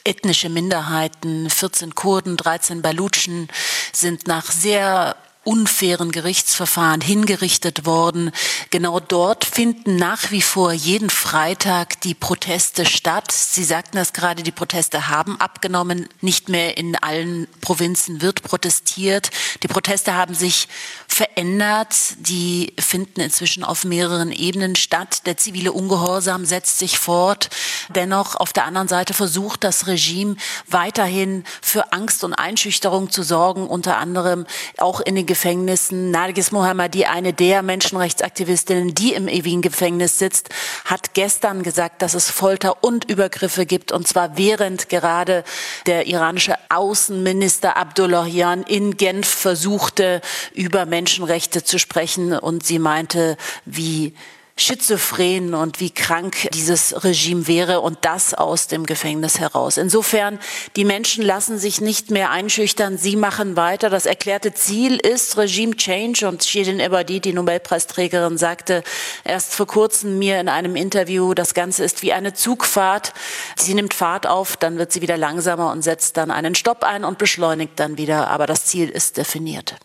ethnische 0.04 0.50
Minderheiten. 0.50 1.50
14 1.50 1.96
Kurden, 1.96 2.38
13 2.38 2.82
Balutschen 2.82 3.48
sind 3.94 4.28
nach 4.28 4.52
sehr 4.52 5.16
unfairen 5.44 6.12
Gerichtsverfahren 6.12 7.02
hingerichtet 7.02 7.86
worden. 7.86 8.32
Genau 8.70 9.00
dort 9.00 9.44
finden 9.44 9.96
nach 9.96 10.30
wie 10.30 10.44
vor 10.44 10.72
jeden 10.72 11.10
Freitag 11.10 12.00
die 12.02 12.14
Proteste 12.14 12.86
statt. 12.86 13.32
Sie 13.32 13.64
sagten 13.64 13.98
das 13.98 14.14
gerade, 14.14 14.44
die 14.44 14.52
Proteste 14.52 15.08
haben 15.08 15.42
abgenommen. 15.42 16.08
Nicht 16.22 16.48
mehr 16.50 16.78
in 16.78 16.96
allen 16.96 17.48
Provinzen 17.62 18.22
wird 18.22 18.44
protestiert. 18.44 19.32
Die 19.64 19.68
Proteste 19.68 20.14
haben 20.14 20.36
sich 20.36 20.68
verändert. 21.08 21.96
Die 22.20 22.74
finden 22.80 23.22
inzwischen 23.22 23.64
auf 23.64 23.84
mehreren 23.84 24.32
Ebenen 24.32 24.76
statt. 24.76 25.26
Der 25.26 25.38
zivile 25.38 25.72
Ungehorsam 25.72 26.46
setzt 26.46 26.78
sich 26.78 27.00
fort. 27.00 27.50
Dennoch 27.90 28.36
auf 28.36 28.54
der 28.54 28.66
anderen 28.66 28.88
Seite 28.88 29.16
versucht 29.16 29.64
das 29.64 29.88
Regime 29.88 30.36
weiterhin 30.68 31.46
für 31.64 31.94
Angst 31.94 32.24
und 32.24 32.36
Einschüchterung 32.36 33.10
zu 33.10 33.24
sorgen, 33.24 33.66
unter 33.66 33.98
anderem 33.98 34.46
auch 34.78 35.00
in 35.00 35.16
den 35.16 35.31
Gefängnissen. 35.32 36.12
Nargis 36.12 36.52
Mohammadi, 36.52 37.06
eine 37.06 37.32
der 37.32 37.62
Menschenrechtsaktivistinnen, 37.62 38.94
die 38.94 39.14
im 39.14 39.30
ewigen 39.30 39.62
Gefängnis 39.62 40.20
sitzt, 40.20 40.50
hat 40.84 41.14
gestern 41.14 41.64
gesagt, 41.64 42.02
dass 42.02 42.16
es 42.16 42.30
Folter 42.30 42.84
und 42.84 43.10
Übergriffe 43.10 43.66
gibt, 43.66 43.94
und 43.94 44.06
zwar 44.06 44.36
während 44.36 44.90
gerade 44.90 45.46
der 45.86 46.08
iranische 46.08 46.56
Außenminister 46.68 47.78
Abdullahian 47.78 48.64
in 48.64 48.98
Genf 48.98 49.26
versuchte, 49.26 50.20
über 50.54 50.86
Menschenrechte 50.86 51.64
zu 51.64 51.80
sprechen. 51.80 52.34
Und 52.38 52.66
sie 52.66 52.78
meinte, 52.78 53.38
wie 53.64 54.14
schizophren 54.58 55.54
und 55.54 55.80
wie 55.80 55.90
krank 55.90 56.50
dieses 56.54 57.04
Regime 57.04 57.48
wäre 57.48 57.82
und 57.82 58.00
das 58.02 58.34
aus 58.34 58.68
dem 58.68 58.86
Gefängnis 58.86 59.40
heraus. 59.40 59.78
Insofern, 59.78 60.40
die 60.76 60.86
Menschen 60.86 61.24
lassen 61.24 61.58
sich 61.58 61.82
nicht 61.82 62.12
mehr 62.12 62.32
einschüchtern, 62.32 62.98
sie 62.98 63.16
machen 63.16 63.56
weiter. 63.56 63.90
Das 63.90 64.06
erklärte 64.06 64.54
Ziel 64.54 64.98
ist 64.98 65.38
Regime 65.38 65.76
Change 65.76 66.28
und 66.28 66.44
Shirin 66.44 66.80
Ebadi, 66.80 67.20
die 67.20 67.34
Nobelpreisträgerin, 67.34 68.38
sagte 68.38 68.84
erst 69.24 69.56
vor 69.56 69.68
kurzem 69.68 70.20
mir 70.20 70.40
in 70.40 70.50
einem 70.50 70.76
Interview, 70.76 71.34
das 71.34 71.54
Ganze 71.54 71.84
ist 71.84 72.02
wie 72.02 72.14
eine 72.14 72.34
Zugfahrt. 72.34 73.14
Sie 73.56 73.74
nimmt 73.74 73.94
Fahrt 73.94 74.28
auf, 74.28 74.58
dann 74.58 74.78
wird 74.78 74.92
sie 74.92 75.02
wieder 75.02 75.18
langsamer 75.18 75.72
und 75.72 75.82
setzt 75.82 76.18
dann 76.18 76.32
einen 76.32 76.56
Stopp 76.56 76.84
ein 76.84 77.04
und 77.04 77.18
beschleunigt 77.18 77.80
dann 77.80 77.98
wieder, 77.98 78.28
aber 78.28 78.48
das 78.48 78.66
Ziel 78.66 78.90
ist 78.90 79.18
definiert. 79.18 79.76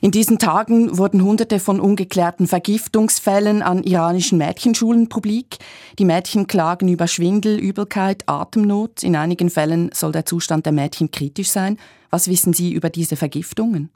In 0.00 0.10
diesen 0.10 0.38
Tagen 0.38 0.98
wurden 0.98 1.22
Hunderte 1.22 1.60
von 1.60 1.80
ungeklärten 1.80 2.46
Vergiftungsfällen 2.46 3.62
an 3.62 3.82
iranischen 3.82 4.38
Mädchenschulen 4.38 5.08
publik. 5.08 5.58
Die 5.98 6.04
Mädchen 6.04 6.46
klagen 6.46 6.88
über 6.88 7.06
Schwindel, 7.06 7.58
Übelkeit, 7.58 8.24
Atemnot. 8.26 9.02
In 9.02 9.16
einigen 9.16 9.50
Fällen 9.50 9.90
soll 9.94 10.12
der 10.12 10.26
Zustand 10.26 10.66
der 10.66 10.72
Mädchen 10.72 11.10
kritisch 11.10 11.50
sein. 11.50 11.78
Was 12.10 12.28
wissen 12.28 12.52
Sie 12.52 12.72
über 12.72 12.90
diese 12.90 13.16
Vergiftungen? 13.16 13.90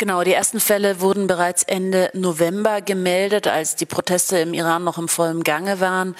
Genau, 0.00 0.22
die 0.22 0.32
ersten 0.32 0.60
Fälle 0.60 1.00
wurden 1.00 1.26
bereits 1.26 1.64
Ende 1.64 2.08
November 2.14 2.80
gemeldet, 2.80 3.48
als 3.48 3.74
die 3.74 3.84
Proteste 3.84 4.38
im 4.38 4.54
Iran 4.54 4.84
noch 4.84 4.96
im 4.96 5.08
vollen 5.08 5.42
Gange 5.42 5.80
waren. 5.80 6.14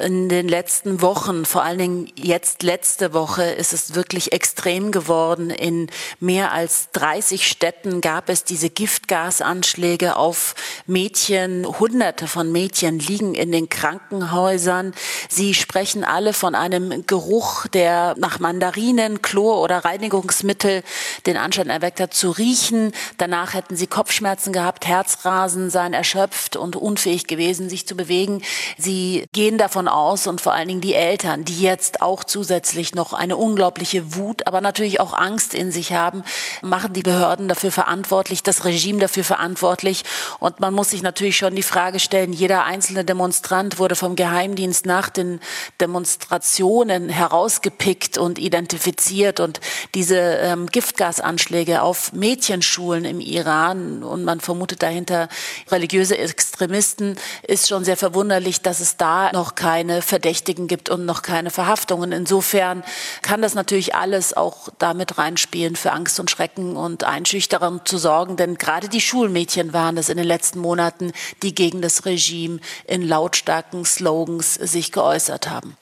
In 0.00 0.28
den 0.28 0.46
letzten 0.46 1.02
Wochen, 1.02 1.44
vor 1.44 1.64
allen 1.64 1.78
Dingen 1.78 2.12
jetzt 2.14 2.62
letzte 2.62 3.12
Woche, 3.12 3.42
ist 3.42 3.72
es 3.72 3.96
wirklich 3.96 4.32
extrem 4.32 4.92
geworden. 4.92 5.50
In 5.50 5.90
mehr 6.20 6.52
als 6.52 6.90
30 6.92 7.48
Städten 7.48 8.00
gab 8.00 8.28
es 8.28 8.44
diese 8.44 8.70
Giftgasanschläge 8.70 10.14
auf 10.14 10.54
Mädchen. 10.86 11.66
Hunderte 11.80 12.28
von 12.28 12.52
Mädchen 12.52 13.00
liegen 13.00 13.34
in 13.34 13.50
den 13.50 13.68
Krankenhäusern. 13.68 14.94
Sie 15.28 15.54
sprechen 15.54 16.04
alle 16.04 16.34
von 16.34 16.54
einem 16.54 17.04
Geruch, 17.08 17.66
der 17.66 18.14
nach 18.16 18.38
Mandarinen, 18.38 19.22
Chlor 19.22 19.60
oder 19.60 19.78
Reinigungsmittel 19.84 20.84
den 21.26 21.36
Anschein 21.36 21.68
erweckt 21.68 21.98
hat, 21.98 22.14
zu 22.14 22.30
riechen. 22.30 22.92
Danach 23.24 23.54
hätten 23.54 23.74
sie 23.74 23.86
Kopfschmerzen 23.86 24.52
gehabt, 24.52 24.86
Herzrasen, 24.86 25.70
seien 25.70 25.94
erschöpft 25.94 26.56
und 26.56 26.76
unfähig 26.76 27.26
gewesen, 27.26 27.70
sich 27.70 27.86
zu 27.86 27.96
bewegen. 27.96 28.42
Sie 28.76 29.24
gehen 29.32 29.56
davon 29.56 29.88
aus 29.88 30.26
und 30.26 30.42
vor 30.42 30.52
allen 30.52 30.68
Dingen 30.68 30.82
die 30.82 30.92
Eltern, 30.92 31.42
die 31.42 31.58
jetzt 31.58 32.02
auch 32.02 32.24
zusätzlich 32.24 32.94
noch 32.94 33.14
eine 33.14 33.38
unglaubliche 33.38 34.14
Wut, 34.14 34.46
aber 34.46 34.60
natürlich 34.60 35.00
auch 35.00 35.14
Angst 35.14 35.54
in 35.54 35.72
sich 35.72 35.94
haben, 35.94 36.22
machen 36.60 36.92
die 36.92 37.02
Behörden 37.02 37.48
dafür 37.48 37.72
verantwortlich, 37.72 38.42
das 38.42 38.66
Regime 38.66 38.98
dafür 38.98 39.24
verantwortlich. 39.24 40.04
Und 40.38 40.60
man 40.60 40.74
muss 40.74 40.90
sich 40.90 41.00
natürlich 41.00 41.38
schon 41.38 41.56
die 41.56 41.62
Frage 41.62 42.00
stellen, 42.00 42.34
jeder 42.34 42.64
einzelne 42.64 43.06
Demonstrant 43.06 43.78
wurde 43.78 43.96
vom 43.96 44.16
Geheimdienst 44.16 44.84
nach 44.84 45.08
den 45.08 45.40
Demonstrationen 45.80 47.08
herausgepickt 47.08 48.18
und 48.18 48.38
identifiziert 48.38 49.40
und 49.40 49.60
diese 49.94 50.18
ähm, 50.18 50.66
Giftgasanschläge 50.66 51.80
auf 51.80 52.12
Mädchenschulen 52.12 53.13
im 53.14 53.20
Iran 53.20 54.02
und 54.02 54.24
man 54.24 54.40
vermutet 54.40 54.82
dahinter 54.82 55.28
religiöse 55.70 56.18
Extremisten, 56.18 57.16
ist 57.46 57.68
schon 57.68 57.84
sehr 57.84 57.96
verwunderlich, 57.96 58.60
dass 58.60 58.80
es 58.80 58.96
da 58.96 59.30
noch 59.32 59.54
keine 59.54 60.02
Verdächtigen 60.02 60.66
gibt 60.66 60.88
und 60.88 61.06
noch 61.06 61.22
keine 61.22 61.50
Verhaftungen. 61.50 62.12
Insofern 62.12 62.82
kann 63.22 63.42
das 63.42 63.54
natürlich 63.54 63.94
alles 63.94 64.36
auch 64.36 64.68
damit 64.78 65.18
reinspielen, 65.18 65.76
für 65.76 65.92
Angst 65.92 66.18
und 66.18 66.30
Schrecken 66.30 66.76
und 66.76 67.04
Einschüchterung 67.04 67.84
zu 67.84 67.98
sorgen, 67.98 68.36
denn 68.36 68.56
gerade 68.56 68.88
die 68.88 69.00
Schulmädchen 69.00 69.72
waren 69.72 69.96
es 69.96 70.08
in 70.08 70.16
den 70.16 70.26
letzten 70.26 70.58
Monaten, 70.58 71.12
die 71.42 71.54
gegen 71.54 71.80
das 71.82 72.04
Regime 72.04 72.60
in 72.86 73.02
lautstarken 73.02 73.84
Slogans 73.84 74.54
sich 74.54 74.92
geäußert 74.92 75.48
haben. 75.48 75.76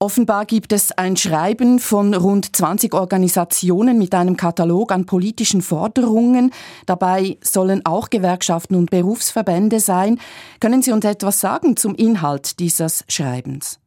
Offenbar 0.00 0.46
gibt 0.46 0.72
es 0.72 0.92
ein 0.92 1.16
Schreiben 1.16 1.80
von 1.80 2.14
rund 2.14 2.54
20 2.54 2.94
Organisationen 2.94 3.98
mit 3.98 4.14
einem 4.14 4.36
Katalog 4.36 4.92
an 4.92 5.06
politischen 5.06 5.60
Forderungen. 5.60 6.52
Dabei 6.86 7.36
sollen 7.40 7.84
auch 7.84 8.08
Gewerkschaften 8.08 8.76
und 8.76 8.90
Berufsverbände 8.90 9.80
sein. 9.80 10.20
Können 10.60 10.82
Sie 10.82 10.92
uns 10.92 11.04
etwas 11.04 11.40
sagen 11.40 11.76
zum 11.76 11.96
Inhalt 11.96 12.60
dieses 12.60 13.04
Schreibens? 13.08 13.80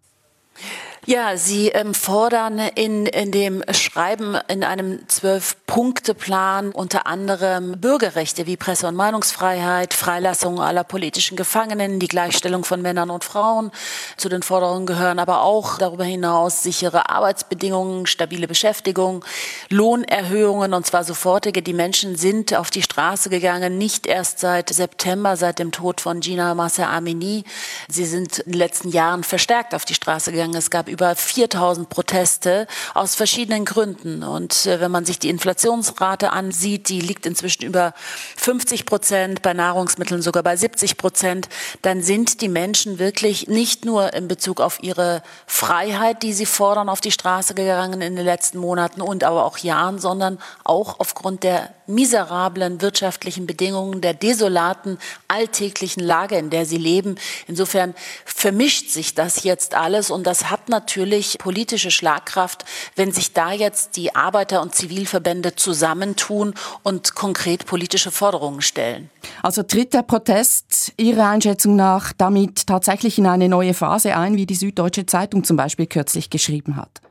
Ja, 1.08 1.36
Sie 1.36 1.70
ähm, 1.70 1.96
fordern 1.96 2.60
in, 2.76 3.08
in 3.08 3.32
dem 3.32 3.64
Schreiben 3.72 4.38
in 4.48 4.64
einem 4.64 5.08
Zwölf-Punkte-Plan 5.08 6.72
unter 6.74 7.08
anderem 7.08 7.82
Bürgerrechte 7.82 8.46
wie 8.46 8.56
Presse- 8.56 8.88
und 8.88 8.94
Meinungsfreiheit, 8.94 9.96
Freilassung 9.96 10.62
aller 10.62 10.84
politischen 10.84 11.36
Gefangenen, 11.38 12.00
die 12.00 12.08
Gleichstellung 12.08 12.64
von 12.64 12.84
Männern 12.84 13.10
und 13.10 13.24
Frauen. 13.24 13.72
Zu 14.16 14.30
den 14.30 14.44
Forderungen 14.44 14.86
gehören 14.86 15.18
aber 15.18 15.42
auch 15.42 15.80
darüber 15.80 16.04
hinaus 16.04 16.62
sichere 16.62 17.10
Arbeitsbedingungen, 17.10 18.06
stabile 18.06 18.48
Beschäftigung, 18.48 19.26
Lohnerhöhungen 19.70 20.76
und 20.76 20.86
zwar 20.86 21.04
sofortige. 21.04 21.64
Die 21.64 21.74
Menschen 21.74 22.16
sind 22.16 22.54
auf 22.54 22.70
die 22.70 22.84
Straße 22.84 23.32
gegangen, 23.32 23.80
nicht 23.80 24.06
erst 24.06 24.38
seit 24.38 24.70
September, 24.70 25.36
seit 25.36 25.58
dem 25.58 25.72
Tod 25.72 26.00
von 26.00 26.20
Gina 26.20 26.54
Massa 26.54 26.96
Amini. 26.96 27.44
Sie 27.90 28.06
sind 28.06 28.38
in 28.38 28.52
den 28.52 28.60
letzten 28.60 28.90
Jahren 28.90 29.24
verstärkt 29.24 29.74
auf 29.74 29.84
die 29.84 29.96
Straße 29.96 30.32
gegangen. 30.32 30.54
Es 30.54 30.70
gab 30.70 30.91
über 30.92 31.16
4000 31.16 31.90
Proteste 31.90 32.68
aus 32.94 33.16
verschiedenen 33.16 33.66
Gründen. 33.66 34.24
Und 34.24 34.66
äh, 34.66 34.80
wenn 34.80 34.92
man 34.92 35.06
sich 35.06 35.18
die 35.18 35.30
Inflationsrate 35.30 36.32
ansieht, 36.32 36.90
die 36.90 37.02
liegt 37.02 37.26
inzwischen 37.26 37.64
über 37.64 37.94
50 38.38 38.86
Prozent, 38.86 39.42
bei 39.42 39.54
Nahrungsmitteln 39.54 40.22
sogar 40.22 40.44
bei 40.44 40.56
70 40.56 40.98
Prozent, 40.98 41.50
dann 41.82 42.04
sind 42.04 42.42
die 42.42 42.50
Menschen 42.50 43.00
wirklich 43.00 43.48
nicht 43.48 43.86
nur 43.86 44.14
in 44.14 44.28
Bezug 44.28 44.62
auf 44.62 44.84
ihre 44.84 45.24
Freiheit, 45.48 46.22
die 46.22 46.34
sie 46.34 46.46
fordern, 46.46 46.90
auf 46.90 47.02
die 47.02 47.12
Straße 47.12 47.56
gegangen 47.56 48.02
in 48.02 48.16
den 48.16 48.26
letzten 48.26 48.60
Monaten 48.60 49.02
und 49.02 49.24
aber 49.24 49.46
auch 49.46 49.58
Jahren, 49.58 50.00
sondern 50.00 50.38
auch 50.64 51.00
aufgrund 51.00 51.44
der 51.44 51.70
miserablen 51.88 52.82
wirtschaftlichen 52.82 53.46
Bedingungen, 53.46 54.02
der 54.02 54.14
desolaten 54.14 54.98
alltäglichen 55.28 56.02
Lage, 56.02 56.38
in 56.38 56.50
der 56.50 56.66
sie 56.66 56.78
leben. 56.78 57.16
Insofern 57.48 57.94
vermischt 58.26 58.90
sich 58.90 59.14
das 59.14 59.44
jetzt 59.44 59.76
alles 59.76 60.10
und 60.10 60.26
das 60.26 60.50
hat 60.50 60.70
natürlich 60.82 61.38
politische 61.38 61.92
Schlagkraft, 61.92 62.66
wenn 62.96 63.12
sich 63.12 63.34
da 63.34 63.52
jetzt 63.52 63.98
die 63.98 64.16
Arbeiter- 64.16 64.62
und 64.62 64.74
Zivilverbände 64.74 65.56
zusammentun 65.56 66.56
und 66.82 67.14
konkret 67.14 67.68
politische 67.68 68.10
Forderungen 68.10 68.62
stellen. 68.62 69.10
Also 69.44 69.62
tritt 69.62 69.94
der 69.94 70.02
Protest 70.02 70.94
Ihrer 70.98 71.30
Einschätzung 71.30 71.76
nach 71.76 72.14
damit 72.18 72.66
tatsächlich 72.66 73.20
in 73.20 73.28
eine 73.28 73.48
neue 73.48 73.76
Phase 73.76 74.16
ein, 74.16 74.38
wie 74.38 74.48
die 74.48 74.56
Süddeutsche 74.56 75.06
Zeitung 75.06 75.44
zum 75.44 75.56
Beispiel 75.56 75.86
kürzlich 75.86 76.32
geschrieben 76.32 76.76
hat? 76.76 77.02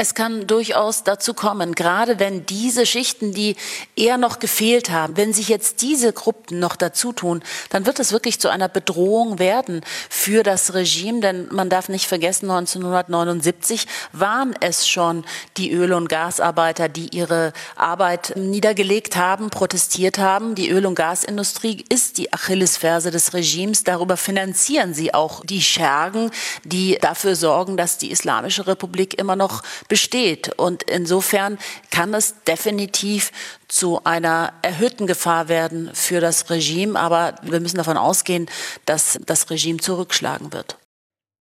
Es 0.00 0.14
kann 0.14 0.46
durchaus 0.46 1.02
dazu 1.02 1.34
kommen, 1.34 1.74
gerade 1.74 2.20
wenn 2.20 2.46
diese 2.46 2.86
Schichten, 2.86 3.32
die 3.32 3.56
eher 3.96 4.16
noch 4.16 4.38
gefehlt 4.38 4.90
haben, 4.90 5.16
wenn 5.16 5.32
sich 5.32 5.48
jetzt 5.48 5.82
diese 5.82 6.12
Gruppen 6.12 6.60
noch 6.60 6.76
dazu 6.76 7.12
tun, 7.12 7.42
dann 7.70 7.84
wird 7.84 7.98
es 7.98 8.12
wirklich 8.12 8.38
zu 8.38 8.48
einer 8.48 8.68
Bedrohung 8.68 9.40
werden 9.40 9.80
für 10.08 10.44
das 10.44 10.72
Regime. 10.72 11.18
Denn 11.18 11.48
man 11.50 11.68
darf 11.68 11.88
nicht 11.88 12.06
vergessen, 12.06 12.48
1979 12.48 13.88
waren 14.12 14.54
es 14.60 14.86
schon 14.86 15.24
die 15.56 15.72
Öl- 15.72 15.92
und 15.92 16.08
Gasarbeiter, 16.08 16.88
die 16.88 17.08
ihre 17.08 17.52
Arbeit 17.74 18.34
niedergelegt 18.36 19.16
haben, 19.16 19.50
protestiert 19.50 20.18
haben. 20.18 20.54
Die 20.54 20.70
Öl- 20.70 20.86
und 20.86 20.94
Gasindustrie 20.94 21.84
ist 21.88 22.18
die 22.18 22.32
Achillesferse 22.32 23.10
des 23.10 23.34
Regimes. 23.34 23.82
Darüber 23.82 24.16
finanzieren 24.16 24.94
sie 24.94 25.12
auch 25.12 25.44
die 25.44 25.60
Schergen, 25.60 26.30
die 26.62 26.98
dafür 27.00 27.34
sorgen, 27.34 27.76
dass 27.76 27.98
die 27.98 28.12
Islamische 28.12 28.68
Republik 28.68 29.18
immer 29.18 29.34
noch 29.34 29.64
besteht. 29.88 30.52
Und 30.58 30.82
insofern 30.84 31.58
kann 31.90 32.14
es 32.14 32.34
definitiv 32.46 33.32
zu 33.66 34.04
einer 34.04 34.52
erhöhten 34.62 35.06
Gefahr 35.06 35.48
werden 35.48 35.90
für 35.94 36.20
das 36.20 36.48
Regime. 36.50 36.98
Aber 36.98 37.34
wir 37.42 37.60
müssen 37.60 37.78
davon 37.78 37.96
ausgehen, 37.96 38.46
dass 38.84 39.18
das 39.26 39.50
Regime 39.50 39.78
zurückschlagen 39.78 40.52
wird. 40.52 40.76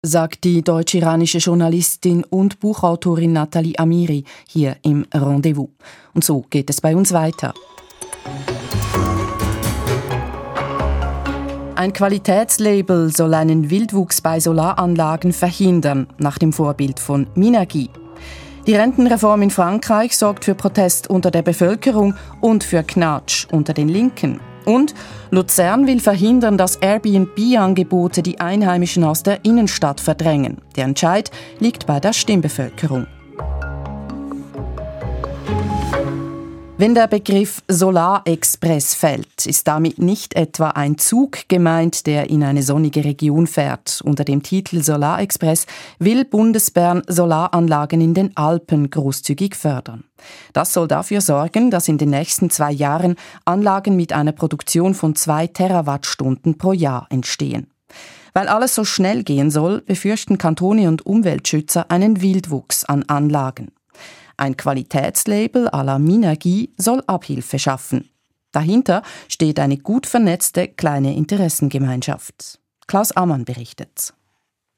Sagt 0.05 0.43
die 0.43 0.61
deutsch-iranische 0.61 1.37
Journalistin 1.37 2.25
und 2.25 2.59
Buchautorin 2.59 3.31
Nathalie 3.31 3.79
Amiri 3.79 4.25
hier 4.49 4.75
im 4.81 5.05
Rendezvous. 5.13 5.69
Und 6.13 6.25
so 6.25 6.43
geht 6.49 6.69
es 6.69 6.81
bei 6.81 6.93
uns 6.93 7.13
weiter. 7.13 7.53
Ein 11.75 11.91
Qualitätslabel 11.91 13.15
soll 13.15 13.33
einen 13.33 13.69
Wildwuchs 13.69 14.21
bei 14.21 14.39
Solaranlagen 14.39 15.33
verhindern, 15.33 16.07
nach 16.17 16.37
dem 16.37 16.53
Vorbild 16.53 16.99
von 16.99 17.27
Minergie. 17.35 17.89
Die 18.65 18.75
Rentenreform 18.75 19.41
in 19.41 19.49
Frankreich 19.49 20.17
sorgt 20.17 20.45
für 20.45 20.55
Protest 20.55 21.09
unter 21.09 21.31
der 21.31 21.41
Bevölkerung 21.41 22.15
und 22.39 22.63
für 22.63 22.81
Knatsch 22.81 23.45
unter 23.51 23.73
den 23.73 23.89
Linken. 23.89 24.39
Und 24.63 24.95
Luzern 25.31 25.85
will 25.85 25.99
verhindern, 25.99 26.57
dass 26.57 26.77
Airbnb-Angebote 26.77 28.23
die 28.23 28.39
Einheimischen 28.39 29.03
aus 29.03 29.21
der 29.21 29.43
Innenstadt 29.43 29.99
verdrängen. 29.99 30.59
Der 30.77 30.85
Entscheid 30.85 31.29
liegt 31.59 31.87
bei 31.87 31.99
der 31.99 32.13
Stimmbevölkerung. 32.13 33.07
Wenn 36.83 36.95
der 36.95 37.07
Begriff 37.07 37.63
Solarexpress 37.69 38.93
fällt, 38.93 39.45
ist 39.45 39.69
damit 39.69 39.99
nicht 39.99 40.35
etwa 40.35 40.71
ein 40.71 40.97
Zug 40.97 41.47
gemeint, 41.47 42.05
der 42.07 42.29
in 42.29 42.43
eine 42.43 42.61
sonnige 42.61 43.05
Region 43.05 43.47
fährt. 43.47 44.01
Unter 44.03 44.25
dem 44.25 44.43
Titel 44.43 44.83
Solarexpress 44.83 45.65
will 45.99 46.25
Bundesbern 46.25 47.01
Solaranlagen 47.07 48.01
in 48.01 48.13
den 48.13 48.35
Alpen 48.35 48.89
großzügig 48.89 49.55
fördern. 49.55 50.03
Das 50.51 50.73
soll 50.73 50.89
dafür 50.89 51.21
sorgen, 51.21 51.71
dass 51.71 51.87
in 51.87 51.97
den 51.97 52.09
nächsten 52.09 52.49
zwei 52.49 52.73
Jahren 52.73 53.15
Anlagen 53.45 53.95
mit 53.95 54.11
einer 54.11 54.33
Produktion 54.33 54.93
von 54.93 55.15
zwei 55.15 55.47
Terawattstunden 55.47 56.57
pro 56.57 56.73
Jahr 56.73 57.07
entstehen. 57.09 57.71
Weil 58.33 58.49
alles 58.49 58.75
so 58.75 58.83
schnell 58.83 59.23
gehen 59.23 59.51
soll, 59.51 59.79
befürchten 59.79 60.37
Kantone 60.37 60.89
und 60.89 61.05
Umweltschützer 61.05 61.89
einen 61.89 62.21
Wildwuchs 62.21 62.83
an 62.83 63.03
Anlagen. 63.03 63.71
Ein 64.43 64.57
Qualitätslabel 64.57 65.69
à 65.69 65.85
la 65.85 65.97
Minergie 65.99 66.73
soll 66.75 67.01
Abhilfe 67.07 67.57
schaffen. 67.59 68.09
Dahinter 68.51 69.01
steht 69.29 69.57
eine 69.57 69.77
gut 69.77 70.05
vernetzte 70.05 70.67
kleine 70.67 71.15
Interessengemeinschaft. 71.15 72.59
Klaus 72.85 73.13
Ammann 73.13 73.45
berichtet. 73.45 74.13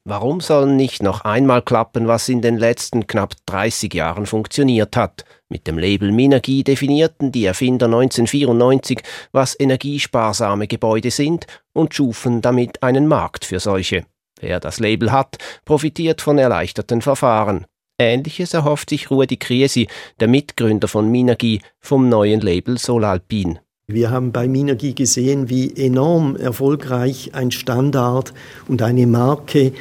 Warum 0.04 0.40
soll 0.40 0.72
nicht 0.72 1.02
noch 1.02 1.22
einmal 1.22 1.62
klappen, 1.62 2.06
was 2.06 2.28
in 2.28 2.42
den 2.42 2.56
letzten 2.58 3.08
knapp 3.08 3.34
30 3.46 3.92
Jahren 3.92 4.26
funktioniert 4.26 4.96
hat? 4.96 5.24
Mit 5.48 5.66
dem 5.66 5.78
Label 5.78 6.12
Minergie 6.12 6.62
definierten 6.62 7.32
die 7.32 7.44
Erfinder 7.44 7.86
1994, 7.86 9.02
was 9.32 9.58
energiesparsame 9.58 10.68
Gebäude 10.68 11.10
sind 11.10 11.48
und 11.72 11.92
schufen 11.92 12.40
damit 12.40 12.84
einen 12.84 13.08
Markt 13.08 13.44
für 13.44 13.58
solche. 13.58 14.06
Wer 14.38 14.60
das 14.60 14.78
Label 14.78 15.10
hat, 15.10 15.38
profitiert 15.64 16.20
von 16.20 16.38
erleichterten 16.38 17.02
Verfahren. 17.02 17.66
Ähnliches 17.98 18.52
erhofft 18.52 18.90
sich 18.90 19.10
Rudi 19.10 19.36
Kriesi, 19.36 19.88
der 20.20 20.28
Mitgründer 20.28 20.86
von 20.86 21.10
Minergie, 21.10 21.62
vom 21.80 22.08
neuen 22.08 22.40
Label 22.40 22.76
Solalpin. 22.76 23.58
Wir 23.88 24.10
haben 24.10 24.32
bei 24.32 24.48
Minergie 24.48 24.94
gesehen, 24.94 25.48
wie 25.48 25.74
enorm 25.76 26.36
erfolgreich 26.36 27.30
ein 27.34 27.50
Standard 27.50 28.34
und 28.68 28.82
eine 28.82 29.06
Marke 29.06 29.72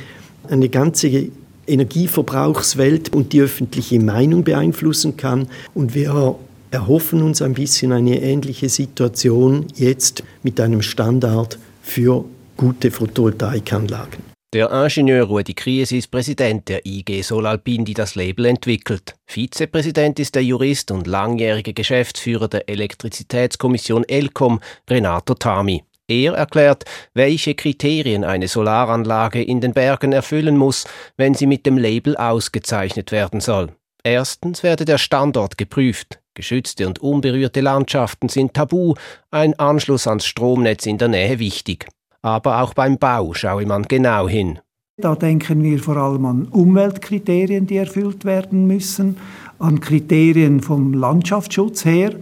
eine 0.47 0.69
ganze 0.69 1.30
Energieverbrauchswelt 1.67 3.13
und 3.13 3.34
die 3.34 3.41
öffentliche 3.41 3.99
Meinung 3.99 4.43
beeinflussen 4.43 5.17
kann. 5.17 5.47
Und 5.73 5.95
wir 5.95 6.36
erhoffen 6.71 7.21
uns 7.21 7.41
ein 7.41 7.56
bisschen 7.56 7.91
eine 7.91 8.21
ähnliche 8.21 8.69
Situation 8.69 9.65
jetzt 9.75 10.23
mit 10.43 10.62
einem 10.62 10.84
Standard 10.84 11.58
für 11.82 12.25
gute 12.56 12.91
Photovoltaikanlagen. 12.91 14.24
Der 14.55 14.71
Ingenieur 14.71 15.25
Rudi 15.25 15.53
Kries 15.53 15.91
ist 15.91 16.11
Präsident 16.11 16.69
der 16.69 16.85
IG 16.85 17.23
Solalpin, 17.23 17.83
die 17.83 17.93
das 17.93 18.15
Label 18.15 18.45
entwickelt. 18.45 19.13
Vizepräsident 19.25 20.17
ist 20.17 20.33
der 20.33 20.45
Jurist 20.45 20.91
und 20.91 21.07
langjährige 21.07 21.73
Geschäftsführer 21.73 22.47
der 22.47 22.69
Elektrizitätskommission 22.69 24.05
ELCOM, 24.05 24.61
Renato 24.89 25.33
Tami. 25.33 25.83
Er 26.07 26.35
erklärt, 26.35 26.85
welche 27.13 27.53
Kriterien 27.53 28.23
eine 28.23 28.47
Solaranlage 28.47 29.43
in 29.43 29.59
den 29.59 29.73
Bergen 29.73 30.13
erfüllen 30.13 30.55
muss, 30.55 30.85
wenn 31.17 31.33
sie 31.33 31.47
mit 31.47 31.65
dem 31.65 31.77
Label 31.77 32.15
ausgezeichnet 32.15 33.11
werden 33.11 33.41
soll. 33.41 33.73
Erstens 34.05 34.63
werde 34.63 34.85
der 34.85 34.99
Standort 34.99 35.57
geprüft. 35.57 36.21
Geschützte 36.33 36.87
und 36.87 36.99
unberührte 36.99 37.59
Landschaften 37.59 38.29
sind 38.29 38.53
tabu, 38.53 38.93
ein 39.31 39.59
Anschluss 39.59 40.07
ans 40.07 40.25
Stromnetz 40.25 40.85
in 40.85 40.97
der 40.97 41.09
Nähe 41.09 41.39
wichtig 41.39 41.87
aber 42.25 42.63
auch 42.63 42.73
beim 42.73 42.97
Bau 42.97 43.33
schaue 43.35 43.67
man 43.67 43.83
genau 43.83 44.27
hin. 44.27 44.59
Da 44.97 45.13
denken 45.13 45.61
wir 45.61 45.77
vor 45.77 45.97
allem 45.97 46.25
an 46.25 46.45
Umweltkriterien, 46.45 47.67
die 47.67 47.77
erfüllt 47.77 48.25
werden 48.25 48.65
müssen, 48.65 49.17
an 49.59 49.79
Kriterien 49.79 50.61
vom 50.61 50.93
Landschaftsschutz 50.93 51.85
her, 51.85 52.15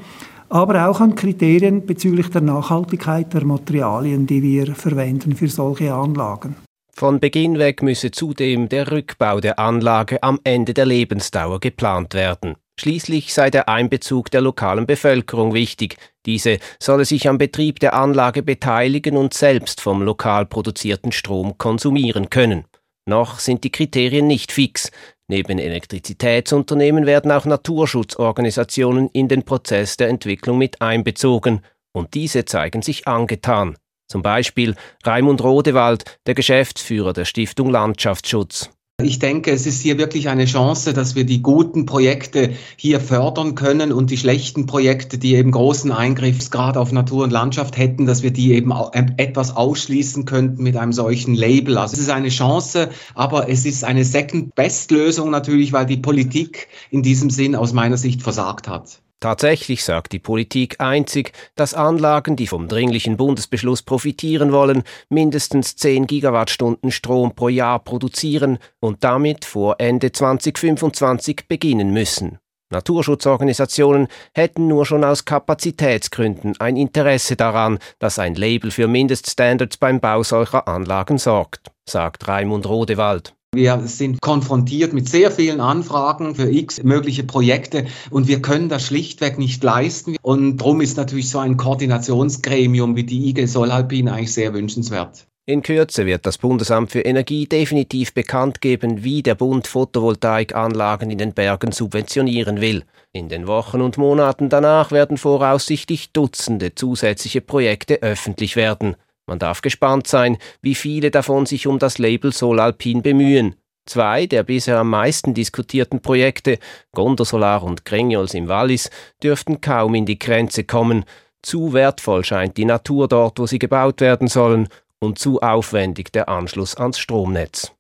aber 0.50 0.90
auch 0.90 1.00
an 1.00 1.16
Kriterien 1.16 1.86
bezüglich 1.86 2.30
der 2.30 2.42
Nachhaltigkeit 2.42 3.34
der 3.34 3.46
Materialien, 3.46 4.28
die 4.28 4.44
wir 4.44 4.76
verwenden 4.76 5.36
für 5.36 5.48
solche 5.48 5.94
Anlagen. 5.94 6.56
Von 6.94 7.20
Beginn 7.20 7.58
weg 7.58 7.82
müsse 7.82 8.12
zudem 8.12 8.70
der 8.70 8.92
Rückbau 8.92 9.40
der 9.40 9.58
Anlage 9.58 10.22
am 10.22 10.40
Ende 10.44 10.74
der 10.74 10.86
Lebensdauer 10.86 11.60
geplant 11.60 12.14
werden. 12.14 12.56
Schließlich 12.80 13.34
sei 13.34 13.50
der 13.50 13.70
Einbezug 13.70 14.32
der 14.32 14.42
lokalen 14.42 14.88
Bevölkerung 14.88 15.54
wichtig. 15.54 15.98
Diese 16.26 16.58
solle 16.80 17.06
sich 17.06 17.28
am 17.28 17.38
Betrieb 17.38 17.80
der 17.80 17.94
Anlage 17.94 18.42
beteiligen 18.42 19.16
und 19.16 19.34
selbst 19.34 19.80
vom 19.80 20.02
lokal 20.02 20.46
produzierten 20.46 21.12
Strom 21.12 21.58
konsumieren 21.58 22.30
können. 22.30 22.66
Noch 23.06 23.40
sind 23.40 23.64
die 23.64 23.72
Kriterien 23.72 24.28
nicht 24.28 24.52
fix. 24.52 24.92
Neben 25.28 25.60
Elektrizitätsunternehmen 25.60 27.06
werden 27.06 27.32
auch 27.32 27.46
Naturschutzorganisationen 27.46 29.10
in 29.10 29.28
den 29.28 29.44
Prozess 29.44 29.98
der 29.98 30.10
Entwicklung 30.10 30.58
mit 30.58 30.82
einbezogen, 30.82 31.62
und 31.96 32.16
diese 32.16 32.46
zeigen 32.46 32.82
sich 32.82 33.08
angetan. 33.08 33.78
Zum 34.08 34.24
Beispiel 34.24 34.76
Raimund 35.04 35.44
Rodewald, 35.44 36.20
der 36.26 36.34
Geschäftsführer 36.34 37.14
der 37.14 37.26
Stiftung 37.26 37.70
Landschaftsschutz. 37.70 38.70
Ich 39.02 39.18
denke, 39.18 39.50
es 39.50 39.66
ist 39.66 39.82
hier 39.82 39.98
wirklich 39.98 40.30
eine 40.30 40.46
Chance, 40.46 40.94
dass 40.94 41.16
wir 41.16 41.26
die 41.26 41.42
guten 41.42 41.88
Projekte 41.88 42.52
hier 42.78 43.00
fördern 43.00 43.56
können 43.56 43.92
und 43.92 44.12
die 44.12 44.18
schlechten 44.18 44.68
Projekte, 44.68 45.18
die 45.18 45.34
eben 45.34 45.50
großen 45.50 45.92
Eingriffsgrad 45.92 46.78
auf 46.78 46.92
Natur 46.92 47.24
und 47.24 47.32
Landschaft 47.32 47.76
hätten, 47.76 48.06
dass 48.06 48.22
wir 48.22 48.32
die 48.32 48.54
eben 48.54 48.72
etwas 49.18 49.56
ausschließen 49.58 50.26
könnten 50.26 50.62
mit 50.62 50.78
einem 50.78 50.94
solchen 50.94 51.34
Label. 51.34 51.80
Also 51.80 51.96
es 51.96 52.02
ist 52.02 52.12
eine 52.12 52.30
Chance, 52.30 52.92
aber 53.16 53.50
es 53.50 53.66
ist 53.66 53.84
eine 53.84 54.06
Second-Best-Lösung 54.06 55.32
natürlich, 55.32 55.74
weil 55.74 55.88
die 55.88 55.98
Politik 55.98 56.68
in 56.92 57.02
diesem 57.02 57.32
Sinn 57.32 57.56
aus 57.56 57.74
meiner 57.74 57.98
Sicht 57.98 58.22
versagt 58.22 58.68
hat. 58.68 59.03
Tatsächlich 59.24 59.86
sagt 59.86 60.12
die 60.12 60.20
Politik 60.20 60.82
einzig, 60.82 61.32
dass 61.56 61.74
Anlagen, 61.74 62.36
die 62.36 62.46
vom 62.46 62.68
dringlichen 62.68 63.16
Bundesbeschluss 63.16 63.82
profitieren 63.82 64.52
wollen, 64.52 64.84
mindestens 65.08 65.78
10 65.78 66.08
Gigawattstunden 66.08 66.92
Strom 66.92 67.34
pro 67.34 67.48
Jahr 67.48 67.80
produzieren 67.80 68.60
und 68.82 69.06
damit 69.06 69.46
vor 69.46 69.78
Ende 69.80 70.12
2025 70.12 71.48
beginnen 71.48 71.94
müssen. 71.94 72.40
Naturschutzorganisationen 72.70 74.10
hätten 74.34 74.68
nur 74.68 74.86
schon 74.86 75.06
aus 75.06 75.24
Kapazitätsgründen 75.24 76.60
ein 76.60 76.76
Interesse 76.76 77.38
daran, 77.38 77.80
dass 78.00 78.20
ein 78.20 78.36
Label 78.36 78.72
für 78.72 78.90
Mindeststandards 78.90 79.78
beim 79.78 80.02
Bau 80.02 80.24
solcher 80.24 80.68
Anlagen 80.68 81.18
sorgt, 81.18 81.72
sagt 81.88 82.28
Raimund 82.28 82.68
Rodewald. 82.68 83.34
Wir 83.54 83.80
sind 83.86 84.20
konfrontiert 84.20 84.94
mit 84.94 85.08
sehr 85.08 85.30
vielen 85.30 85.62
Anfragen 85.62 86.34
für 86.34 86.50
x 86.50 86.82
mögliche 86.82 87.24
Projekte 87.24 87.86
und 88.10 88.28
wir 88.28 88.42
können 88.42 88.68
das 88.68 88.84
schlichtweg 88.84 89.38
nicht 89.38 89.64
leisten. 89.64 90.16
Und 90.24 90.58
darum 90.58 90.82
ist 90.82 90.98
natürlich 90.98 91.30
so 91.30 91.38
ein 91.38 91.56
Koordinationsgremium 91.56 92.96
wie 92.96 93.04
die 93.04 93.30
IG 93.30 93.46
Solalpin 93.46 94.10
eigentlich 94.10 94.34
sehr 94.34 94.56
wünschenswert. 94.56 95.28
In 95.46 95.62
Kürze 95.62 96.06
wird 96.06 96.26
das 96.26 96.38
Bundesamt 96.38 96.92
für 96.92 97.02
Energie 97.02 97.46
definitiv 97.46 98.14
bekannt 98.14 98.62
geben, 98.62 99.04
wie 99.04 99.22
der 99.22 99.36
Bund 99.36 99.68
Photovoltaikanlagen 99.68 101.12
in 101.12 101.18
den 101.18 101.34
Bergen 101.34 101.74
subventionieren 101.74 102.62
will. 102.62 102.86
In 103.12 103.30
den 103.30 103.46
Wochen 103.46 103.82
und 103.82 103.98
Monaten 103.98 104.50
danach 104.50 104.92
werden 104.92 105.18
voraussichtlich 105.18 106.14
Dutzende 106.14 106.74
zusätzliche 106.74 107.42
Projekte 107.42 108.02
öffentlich 108.02 108.56
werden. 108.56 108.96
Man 109.28 109.40
darf 109.40 109.62
gespannt 109.62 110.08
sein, 110.08 110.38
wie 110.62 110.76
viele 110.76 111.12
davon 111.12 111.46
sich 111.46 111.68
um 111.68 111.80
das 111.80 111.98
Label 111.98 112.34
Solalpin 112.34 113.02
bemühen. 113.02 113.56
Zwei 113.86 114.28
der 114.28 114.44
bisher 114.44 114.80
am 114.80 114.90
meisten 114.90 115.34
diskutierten 115.34 116.02
Projekte, 116.02 116.58
Gondosolar 116.94 117.64
und 117.64 117.84
Grengiols 117.86 118.34
im 118.34 118.48
Wallis, 118.48 118.90
dürften 119.22 119.60
kaum 119.62 119.96
in 119.96 120.06
die 120.06 120.20
Grenze 120.20 120.64
kommen. 120.64 121.04
Zu 121.42 121.74
wertvoll 121.74 122.24
scheint 122.24 122.56
die 122.56 122.66
Natur 122.66 123.08
dort, 123.10 123.40
wo 123.40 123.46
sie 123.46 123.60
gebaut 123.60 124.00
werden 124.00 124.28
sollen, 124.28 124.70
und 125.00 125.20
zu 125.20 125.42
aufwendig 125.42 126.14
der 126.14 126.30
Anschluss 126.30 126.76
ans 126.78 126.98
Stromnetz. 126.98 127.74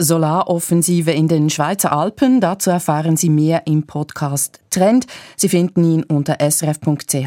Solaroffensive 0.00 1.12
in 1.12 1.28
den 1.28 1.50
Schweizer 1.50 1.92
Alpen, 1.92 2.40
dazu 2.40 2.70
erfahren 2.70 3.16
Sie 3.16 3.28
mehr 3.28 3.66
im 3.66 3.86
Podcast 3.86 4.60
Trend. 4.70 5.06
Sie 5.36 5.48
finden 5.48 5.84
ihn 5.84 6.02
unter 6.02 6.38
srf.ch-audio. 6.40 7.20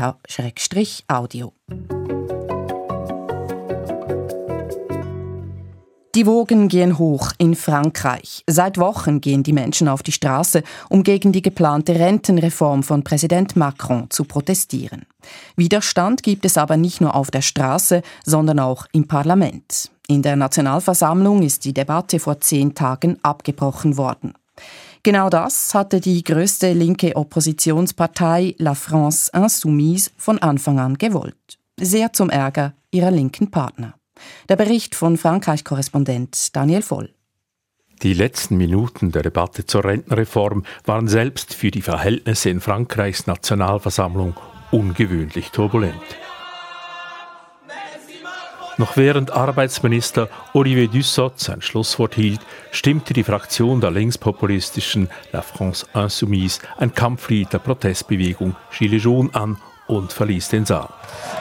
Die 6.16 6.26
Wogen 6.26 6.70
gehen 6.70 6.98
hoch 6.98 7.34
in 7.40 7.56
Frankreich. 7.56 8.46
Seit 8.48 8.78
Wochen 8.78 9.20
gehen 9.20 9.44
die 9.44 9.52
Menschen 9.52 9.90
auf 9.90 10.02
die 10.02 10.14
Straße, 10.14 10.64
um 10.88 11.04
gegen 11.04 11.34
die 11.34 11.42
geplante 11.42 11.94
Rentenreform 11.94 12.84
von 12.84 13.04
Präsident 13.04 13.58
Macron 13.58 14.10
zu 14.10 14.24
protestieren. 14.24 15.06
Widerstand 15.58 16.24
gibt 16.24 16.46
es 16.46 16.58
aber 16.58 16.78
nicht 16.78 17.02
nur 17.02 17.16
auf 17.16 17.32
der 17.32 17.42
Straße, 17.42 18.02
sondern 18.24 18.60
auch 18.60 18.86
im 18.94 19.10
Parlament. 19.10 19.92
In 20.08 20.22
der 20.22 20.38
Nationalversammlung 20.38 21.42
ist 21.42 21.66
die 21.66 21.74
Debatte 21.74 22.20
vor 22.20 22.40
zehn 22.40 22.74
Tagen 22.74 23.18
abgebrochen 23.22 23.98
worden. 23.98 24.36
Genau 25.04 25.30
das 25.30 25.74
hatte 25.74 26.00
die 26.00 26.24
größte 26.24 26.72
linke 26.72 27.14
Oppositionspartei 27.14 28.56
La 28.58 28.74
France 28.74 29.30
Insoumise 29.36 30.12
von 30.16 30.40
Anfang 30.40 30.80
an 30.80 30.98
gewollt. 30.98 31.60
Sehr 31.78 32.14
zum 32.14 32.30
Ärger 32.30 32.74
ihrer 32.92 33.12
linken 33.12 33.52
Partner. 33.52 33.96
Der 34.50 34.56
Bericht 34.56 34.96
von 34.96 35.18
Frankreich-Korrespondent 35.18 36.56
Daniel 36.56 36.82
Voll. 36.82 37.14
Die 38.04 38.14
letzten 38.14 38.58
Minuten 38.58 39.12
der 39.12 39.24
Debatte 39.24 39.66
zur 39.66 39.86
Rentenreform 39.86 40.64
waren 40.84 41.08
selbst 41.08 41.54
für 41.54 41.72
die 41.72 41.82
Verhältnisse 41.82 42.50
in 42.50 42.60
Frankreichs 42.60 43.26
Nationalversammlung 43.26 44.36
ungewöhnlich 44.72 45.52
turbulent. 45.52 45.96
Noch 48.78 48.98
während 48.98 49.32
Arbeitsminister 49.32 50.28
Olivier 50.54 50.90
Dussopt 50.90 51.40
sein 51.40 51.62
Schlusswort 51.62 52.16
hielt, 52.16 52.42
stimmte 52.72 53.14
die 53.14 53.24
Fraktion 53.24 53.80
der 53.80 53.92
linkspopulistischen 53.92 55.10
La 55.32 55.42
France 55.42 55.86
Insoumise 55.94 56.60
ein 56.78 56.94
Kampflied 56.94 57.54
der 57.54 57.60
Protestbewegung 57.60 58.58
Gilets 58.78 59.06
jaunes 59.06 59.34
an 59.34 59.58
und 59.88 60.12
verließ 60.12 60.50
den 60.50 60.66
Saal. 60.66 60.90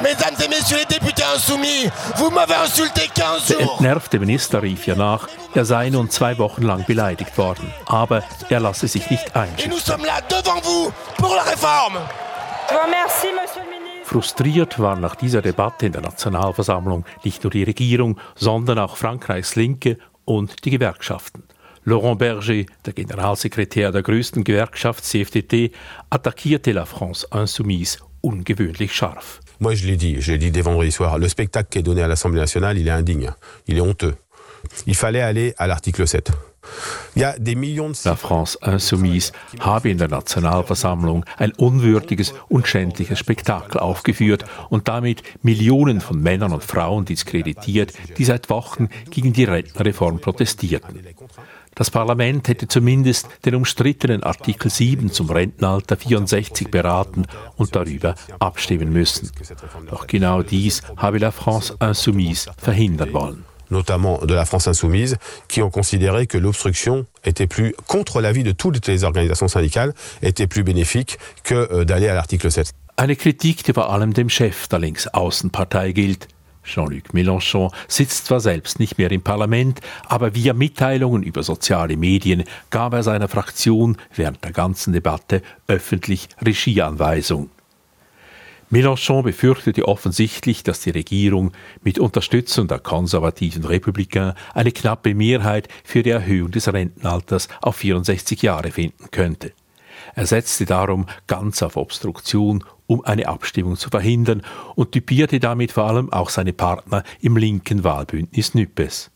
Mesdames 0.01 0.41
et 0.41 0.49
messieurs 0.49 0.79
les 0.79 0.87
députés 0.87 1.25
insoumis, 1.35 1.91
vous 2.17 2.31
m'avez 2.31 2.55
insulté 2.55 3.09
15 3.15 3.59
jours. 3.59 3.59
Der 3.59 3.61
entnervte 3.61 4.19
Minister 4.19 4.63
rief 4.63 4.87
ihr 4.87 4.97
nach, 4.97 5.29
er 5.55 5.65
sei 5.65 5.91
nun 5.91 6.11
zwei 6.11 6.37
Wochen 6.39 6.63
lang 6.63 6.85
beleidigt 6.85 7.37
worden, 7.39 7.73
aber 7.87 8.23
er 8.49 8.61
lasse 8.61 8.89
sich 8.89 9.11
nicht 9.11 9.35
einschüchtern. 9.37 10.01
Frustriert 14.05 14.79
war 14.79 14.97
nach 14.97 15.15
dieser 15.15 15.43
Debatte 15.43 15.87
in 15.87 15.93
der 15.93 16.03
Nationalversammlung 16.03 17.05
nicht 17.25 17.43
nur 17.43 17.51
die 17.51 17.65
Regierung, 17.65 18.19
sondern 18.35 18.79
auch 18.79 18.97
Frankreichs 18.97 19.57
Linke 19.57 19.99
und 20.25 20.65
die 20.65 20.71
Gewerkschaften. 20.71 21.45
Laurent 21.85 22.19
Berger, 22.19 22.65
der 22.87 22.93
Generalsekretär 22.95 23.93
der 23.93 24.03
größten 24.03 24.45
Gewerkschaft 24.45 25.05
CFDT, 25.05 25.73
attackierte 26.11 26.73
la 26.73 26.87
France 26.87 27.27
Insoumise 27.33 27.99
ungewöhnlich 28.25 28.93
scharf. 28.93 29.41
Moi, 29.61 29.75
je 29.75 29.87
l'ai 29.87 29.97
dit, 29.97 30.21
je 30.21 30.33
l'ai 30.33 30.39
dit 30.39 30.51
dès 30.51 30.63
vendredi 30.63 30.91
soir, 30.91 31.19
le 31.19 31.29
spectacle 31.29 31.69
qui 31.71 31.79
est 31.79 31.83
donné 31.83 32.03
à 32.03 32.09
l'Assemblée 32.09 32.41
nationale, 32.41 32.79
il 32.79 32.89
est 32.89 32.91
indigne, 32.91 33.31
il 33.69 33.77
est 33.77 33.81
honteux. 33.81 34.15
Il 34.87 34.95
fallait 34.95 35.21
aller 35.21 35.55
à 35.59 35.67
l'article 35.67 36.07
7. 36.07 36.33
La 37.15 38.17
France 38.17 38.59
Insoumise 38.63 39.33
habe 39.61 39.91
in 39.91 39.99
der 39.99 40.09
Nationalversammlung 40.09 41.25
ein 41.37 41.53
unwürdiges 41.53 42.35
und 42.49 42.67
schändliches 42.67 43.19
Spektakel 43.19 43.81
aufgeführt 43.81 44.45
und 44.71 44.89
damit 44.89 45.23
Millionen 45.43 46.01
von 46.01 46.21
Männern 46.21 46.53
und 46.53 46.65
Frauen 46.65 47.05
diskreditiert, 47.05 47.93
die 48.17 48.25
seit 48.25 48.51
Wochen 48.51 48.89
gegen 49.11 49.33
die 49.33 49.45
Rentenreform 49.45 50.21
protestierten. 50.21 51.01
Das 51.75 51.91
Parlament 51.91 52.49
hätte 52.49 52.69
zumindest 52.69 53.29
den 53.45 53.55
umstrittenen 53.55 54.23
Artikel 54.23 54.71
7 54.71 55.11
zum 55.11 55.31
Rentenalter 55.31 55.97
64 55.97 56.71
beraten 56.71 57.27
und 57.57 57.75
darüber 57.75 58.15
abstimmen 58.39 58.93
müssen. 58.93 59.31
Doch 59.91 60.07
genau 60.07 60.43
dies 60.43 60.83
habe 60.97 61.19
la 61.19 61.31
France 61.31 61.75
Insoumise 61.81 62.51
verhindern 62.59 63.13
wollen 63.13 63.45
notamment 63.71 64.25
de 64.25 64.35
la 64.35 64.45
France 64.45 64.69
insoumise, 64.69 65.17
qui 65.49 65.63
ont 65.63 65.71
considéré 65.71 66.27
que 66.27 66.39
l'obstruction 66.39 67.07
était 67.25 67.47
plus, 67.47 67.75
contre 67.87 68.21
l'avis 68.21 68.45
de 68.45 68.53
toutes 68.53 68.87
les 68.87 69.05
organisations 69.05 69.49
syndicales, 69.49 69.95
était 70.23 70.47
plus 70.47 70.63
bénéfique 70.63 71.19
que 71.43 71.55
euh, 71.55 71.85
d'aller 71.85 72.09
à 72.09 72.15
l'article 72.15 72.51
7. 72.51 72.73
Eine 72.97 73.17
Kritik, 73.17 73.65
die 73.65 73.73
vor 73.73 73.91
allem 73.91 74.15
dem 74.15 74.29
Chef 74.29 74.69
der 74.69 74.79
Linksaußenpartei 74.79 75.91
gilt. 75.93 76.29
Jean-Luc 76.65 77.13
Mélenchon 77.13 77.71
sitzt 77.89 78.27
zwar 78.27 78.41
selbst 78.41 78.79
nicht 78.79 78.99
mehr 78.99 79.11
im 79.11 79.23
Parlament, 79.23 79.81
aber 80.07 80.35
via 80.35 80.53
Mitteilungen 80.53 81.23
über 81.23 81.43
soziale 81.43 81.97
Medien 81.97 82.45
gab 82.71 82.95
er 82.95 83.03
seiner 83.03 83.29
Fraktion 83.29 83.97
während 84.15 84.43
der 84.45 84.53
ganzen 84.53 84.93
Debatte 84.93 85.43
öffentlich 85.67 86.29
Regieanweisung. 86.45 87.51
Mélenchon 88.71 89.23
befürchtete 89.23 89.87
offensichtlich, 89.87 90.65
dass 90.65 90.81
die 90.81 90.91
Regierung 90.91 91.53
mit 91.83 91.99
Unterstützung 91.99 92.67
der 92.67 92.81
konservativen 92.81 93.65
Republikaner 93.65 94.35
eine 94.53 94.73
knappe 94.73 95.15
Mehrheit 95.15 95.69
für 95.85 96.03
die 96.03 96.11
Erhöhung 96.11 96.51
des 96.51 96.73
Rentenalters 96.73 97.49
auf 97.61 97.77
64 97.77 98.43
Jahre 98.43 98.71
finden 98.73 99.11
könnte. 99.11 99.53
Er 100.17 100.27
setzte 100.27 100.65
darum 100.65 101.07
ganz 101.27 101.63
auf 101.63 101.77
Obstruktion 101.77 102.65
um 102.87 103.05
eine 103.05 103.29
Abstimmung 103.29 103.77
zu 103.77 103.91
verhindern 103.91 104.43
und 104.75 104.93
typierte 104.93 105.41
damit 105.41 105.73
vor 105.73 105.85
allem 105.85 106.13
auch 106.13 106.31
seine 106.31 106.53
Partner 106.53 107.03
im 107.21 107.37
linken 107.37 107.85
Wahlbündnis 107.85 108.55
Nüppes. 108.55 109.11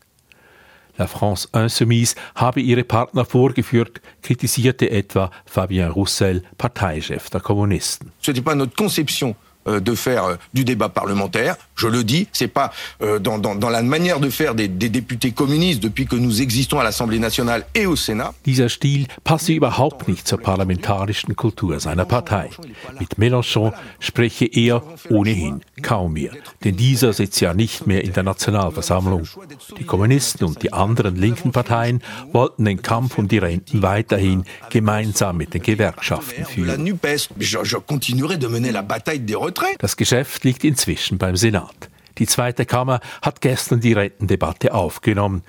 La 0.97 1.07
France 1.07 1.47
Insoumise 1.53 2.15
habe 2.35 2.59
ihre 2.59 2.83
Partner 2.83 3.23
vorgeführt, 3.23 4.01
kritisierte 4.21 4.89
etwa 4.89 5.31
Fabien 5.45 5.91
Roussel, 5.91 6.43
Parteichef 6.57 7.29
der 7.29 7.39
Kommunisten. 7.39 8.11
C'était 8.21 8.41
pas 8.41 8.53
notre 8.53 8.75
conception 8.75 9.35
Euh, 9.67 9.81
de 9.81 9.93
faire 9.93 10.23
euh, 10.23 10.35
du 10.53 10.63
débat 10.63 10.87
parlementaire. 10.87 11.57
Je 11.79 11.87
le 11.87 12.03
dis, 12.03 12.27
c'est 12.33 12.49
pas 12.49 12.73
euh, 13.01 13.19
dans, 13.19 13.37
dans, 13.37 13.55
dans, 13.55 13.69
la 13.69 13.81
manière 13.81 14.19
de 14.19 14.29
faire 14.29 14.53
des, 14.53 14.67
des, 14.67 14.89
députés 14.89 15.31
communistes 15.31 15.81
depuis 15.81 16.05
que 16.05 16.17
nous 16.17 16.41
existons 16.41 16.77
à 16.77 16.83
l'Assemblée 16.83 17.19
nationale 17.19 17.65
et 17.73 17.85
au 17.85 17.95
Sénat. 17.95 18.33
Dieser 18.45 18.67
Stil 18.67 19.07
passe 19.23 19.47
überhaupt 19.47 20.09
nicht 20.09 20.27
zur 20.27 20.41
parlamentarischen 20.41 21.37
Kultur 21.37 21.79
seiner 21.79 22.03
Partei. 22.03 22.49
Mit 22.99 23.17
Mélenchon 23.17 23.71
spreche 24.01 24.45
er 24.45 24.83
ohnehin 25.09 25.61
kaum 25.81 26.13
mehr, 26.13 26.33
denn 26.65 26.75
dieser 26.75 27.13
sitzt 27.13 27.39
ja 27.39 27.53
nicht 27.53 27.87
mehr 27.87 28.03
in 28.03 28.11
der 28.11 28.23
Nationalversammlung. 28.23 29.23
Die 29.77 29.85
Kommunisten 29.85 30.45
und 30.47 30.61
die 30.61 30.73
anderen 30.73 31.15
linken 31.15 31.53
Parteien 31.53 32.01
wollten 32.33 32.65
den 32.65 32.81
Kampf 32.81 33.17
um 33.17 33.29
die 33.29 33.37
Renten 33.37 33.81
weiterhin 33.81 34.43
gemeinsam 34.69 35.37
mit 35.37 35.53
den 35.53 35.61
Gewerkschaften 35.61 36.43
führen. 36.43 36.99
Das 39.79 39.95
Geschäft 39.95 40.43
liegt 40.43 40.63
inzwischen 40.65 41.17
beim 41.17 41.37
Senat. 41.37 41.68
Die 42.17 42.27
zweite 42.27 42.65
Kammer 42.65 42.99
hat 43.21 43.41
gestern 43.41 43.79
die 43.79 43.93
Rentendebatte 43.93 44.73
aufgenommen. 44.73 45.43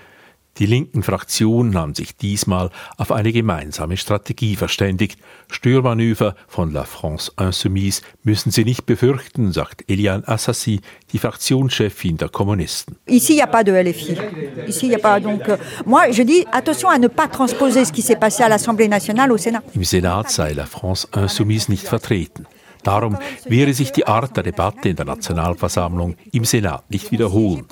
Die 0.59 0.67
linken 0.67 1.03
Fraktionen 1.03 1.77
haben 1.77 1.95
sich 1.95 2.17
diesmal 2.17 2.71
auf 2.99 3.13
eine 3.13 3.33
gemeinsame 3.33 3.97
Strategie 3.97 4.57
verständigt. 4.57 5.19
Störmanöver 5.51 6.35
von 6.49 6.73
La 6.73 6.85
France 6.85 7.33
Insoumise 7.41 8.03
müssen 8.25 8.51
sie 8.51 8.65
nicht 8.65 8.85
befürchten, 8.85 9.53
sagt 9.53 9.89
Eliane 9.89 10.27
Assassi, 10.29 10.81
die 11.13 11.19
Fraktionschefin 11.19 12.19
der 12.19 12.29
Kommunisten. 12.29 12.97
Ici, 13.07 13.33
il 13.33 13.37
n'y 13.37 13.43
a 13.43 13.47
pas 13.47 13.65
de 13.65 13.73
LFI. 13.73 14.19
Ici, 14.67 14.87
il 14.87 14.89
n'y 14.91 14.97
a 14.97 14.99
pas. 14.99 15.19
Donc, 15.21 15.49
euh, 15.49 15.57
moi, 15.87 16.11
je 16.11 16.23
dis 16.23 16.45
attention 16.53 16.91
à 16.91 16.99
ne 16.99 17.09
pas 17.09 17.29
transposer 17.29 17.85
ce 17.85 17.93
qui 17.93 18.03
s'est 18.03 18.17
passé 18.17 18.43
à 18.43 18.49
l'Assemblée 18.49 18.89
nationale 18.89 19.33
au 19.33 19.39
Sénat. 19.39 19.63
Im 19.75 19.85
Senat 19.85 20.25
sei 20.29 20.53
La 20.53 20.67
France 20.67 21.09
Insoumise 21.13 21.71
nicht 21.71 21.89
vertreten. 21.89 22.45
Darum 22.83 23.19
wehre 23.45 23.75
sich 23.75 23.93
die 23.93 24.07
Art 24.07 24.37
der 24.37 24.43
Debatte 24.43 24.89
in 24.89 24.97
der 24.97 25.07
Nationalversammlung 25.07 26.17
im 26.33 26.45
Senat 26.45 26.91
nicht 26.91 27.13
wiederholen. 27.13 27.67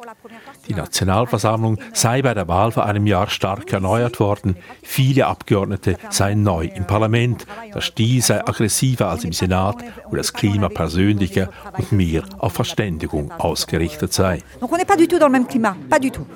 Die 0.68 0.75
Nationalversammlung 0.75 1.79
sei 1.94 2.21
bei 2.21 2.35
der 2.35 2.47
Wahl 2.47 2.73
vor 2.73 2.85
einem 2.85 3.07
Jahr 3.07 3.31
stark 3.31 3.73
erneuert 3.73 4.21
worden. 4.21 4.57
Viele 4.83 5.27
Abgeordnete 5.27 5.97
seien 6.11 6.42
neu 6.42 6.66
im 6.66 6.87
Parlament. 6.87 7.47
der 7.75 7.81
Stil 7.81 8.21
sei 8.23 8.40
aggressiver 8.40 9.09
als 9.09 9.25
im 9.25 9.33
Senat, 9.33 9.77
wo 10.11 10.16
das 10.16 10.33
Klima 10.33 10.68
persönlicher 10.68 11.49
und 11.77 11.92
mehr 11.92 12.23
auf 12.38 12.53
Verständigung 12.53 13.31
ausgerichtet 13.33 14.12
sei. 14.12 14.42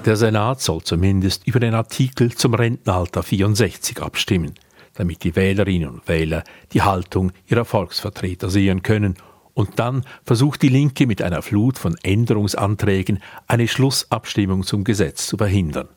Der 0.06 0.16
Senat 0.16 0.60
soll 0.60 0.82
zumindest 0.82 1.46
über 1.46 1.60
den 1.60 1.74
Artikel 1.74 2.34
zum 2.34 2.54
Rentenalter 2.54 3.22
64 3.22 4.02
abstimmen, 4.02 4.54
damit 4.94 5.24
die 5.24 5.36
Wählerinnen 5.36 5.88
und 5.88 6.08
Wähler 6.08 6.44
die 6.72 6.82
Haltung 6.82 7.32
ihrer 7.46 7.64
Volksvertreter 7.64 8.50
sehen 8.50 8.82
können 8.82 9.16
und 9.54 9.78
dann 9.78 10.04
versucht 10.24 10.62
die 10.62 10.68
Linke 10.68 11.06
mit 11.06 11.22
einer 11.22 11.42
Flut 11.42 11.78
von 11.78 11.96
Änderungsanträgen 12.02 13.22
eine 13.46 13.68
Schlussabstimmung 13.68 14.64
zum 14.64 14.84
Gesetz 14.84 15.26
zu 15.26 15.36
verhindern. 15.36 15.88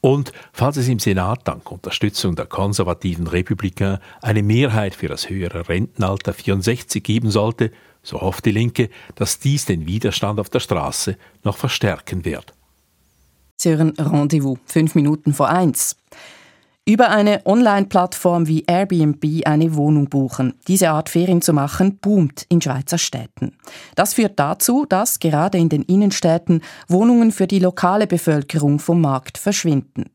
Und 0.00 0.32
falls 0.52 0.76
es 0.76 0.88
im 0.88 0.98
Senat 0.98 1.46
dank 1.46 1.70
Unterstützung 1.70 2.34
der 2.34 2.46
konservativen 2.46 3.26
Republikaner 3.26 4.00
eine 4.22 4.42
Mehrheit 4.42 4.94
für 4.94 5.08
das 5.08 5.28
höhere 5.28 5.68
Rentenalter 5.68 6.32
64 6.32 7.02
geben 7.02 7.30
sollte, 7.30 7.70
so 8.02 8.20
hofft 8.20 8.44
die 8.44 8.52
Linke, 8.52 8.90
dass 9.14 9.38
dies 9.38 9.66
den 9.66 9.86
Widerstand 9.86 10.40
auf 10.40 10.48
der 10.48 10.60
Straße 10.60 11.16
noch 11.44 11.56
verstärken 11.56 12.24
wird. 12.24 12.54
Sie 13.56 13.70
hören 13.70 13.90
Rendezvous, 13.90 14.58
fünf 14.64 14.94
Minuten 14.94 15.34
vor 15.34 15.48
eins. 15.48 15.96
Über 16.88 17.10
eine 17.10 17.44
Online-Plattform 17.44 18.46
wie 18.46 18.64
Airbnb 18.66 19.46
eine 19.46 19.76
Wohnung 19.76 20.08
buchen. 20.08 20.54
Diese 20.68 20.88
Art 20.88 21.10
Ferien 21.10 21.42
zu 21.42 21.52
machen 21.52 21.98
boomt 21.98 22.46
in 22.48 22.62
Schweizer 22.62 22.96
Städten. 22.96 23.52
Das 23.94 24.14
führt 24.14 24.38
dazu, 24.38 24.86
dass 24.88 25.18
gerade 25.18 25.58
in 25.58 25.68
den 25.68 25.82
Innenstädten 25.82 26.62
Wohnungen 26.88 27.30
für 27.30 27.46
die 27.46 27.58
lokale 27.58 28.06
Bevölkerung 28.06 28.78
vom 28.78 29.02
Markt 29.02 29.36
verschwinden. 29.36 30.06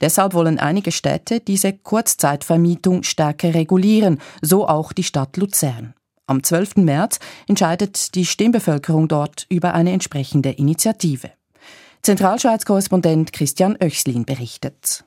Deshalb 0.00 0.32
wollen 0.32 0.60
einige 0.60 0.92
Städte 0.92 1.40
diese 1.40 1.72
Kurzzeitvermietung 1.72 3.02
stärker 3.02 3.52
regulieren, 3.52 4.20
so 4.40 4.68
auch 4.68 4.92
die 4.92 5.02
Stadt 5.02 5.36
Luzern. 5.36 5.94
Am 6.28 6.44
12. 6.44 6.76
März 6.76 7.18
entscheidet 7.48 8.14
die 8.14 8.24
Stimmbevölkerung 8.24 9.08
dort 9.08 9.46
über 9.48 9.74
eine 9.74 9.90
entsprechende 9.90 10.50
Initiative. 10.50 11.32
Zentralschweiz-Korrespondent 12.04 13.32
Christian 13.32 13.76
Oechslin 13.80 14.24
berichtet. 14.24 15.04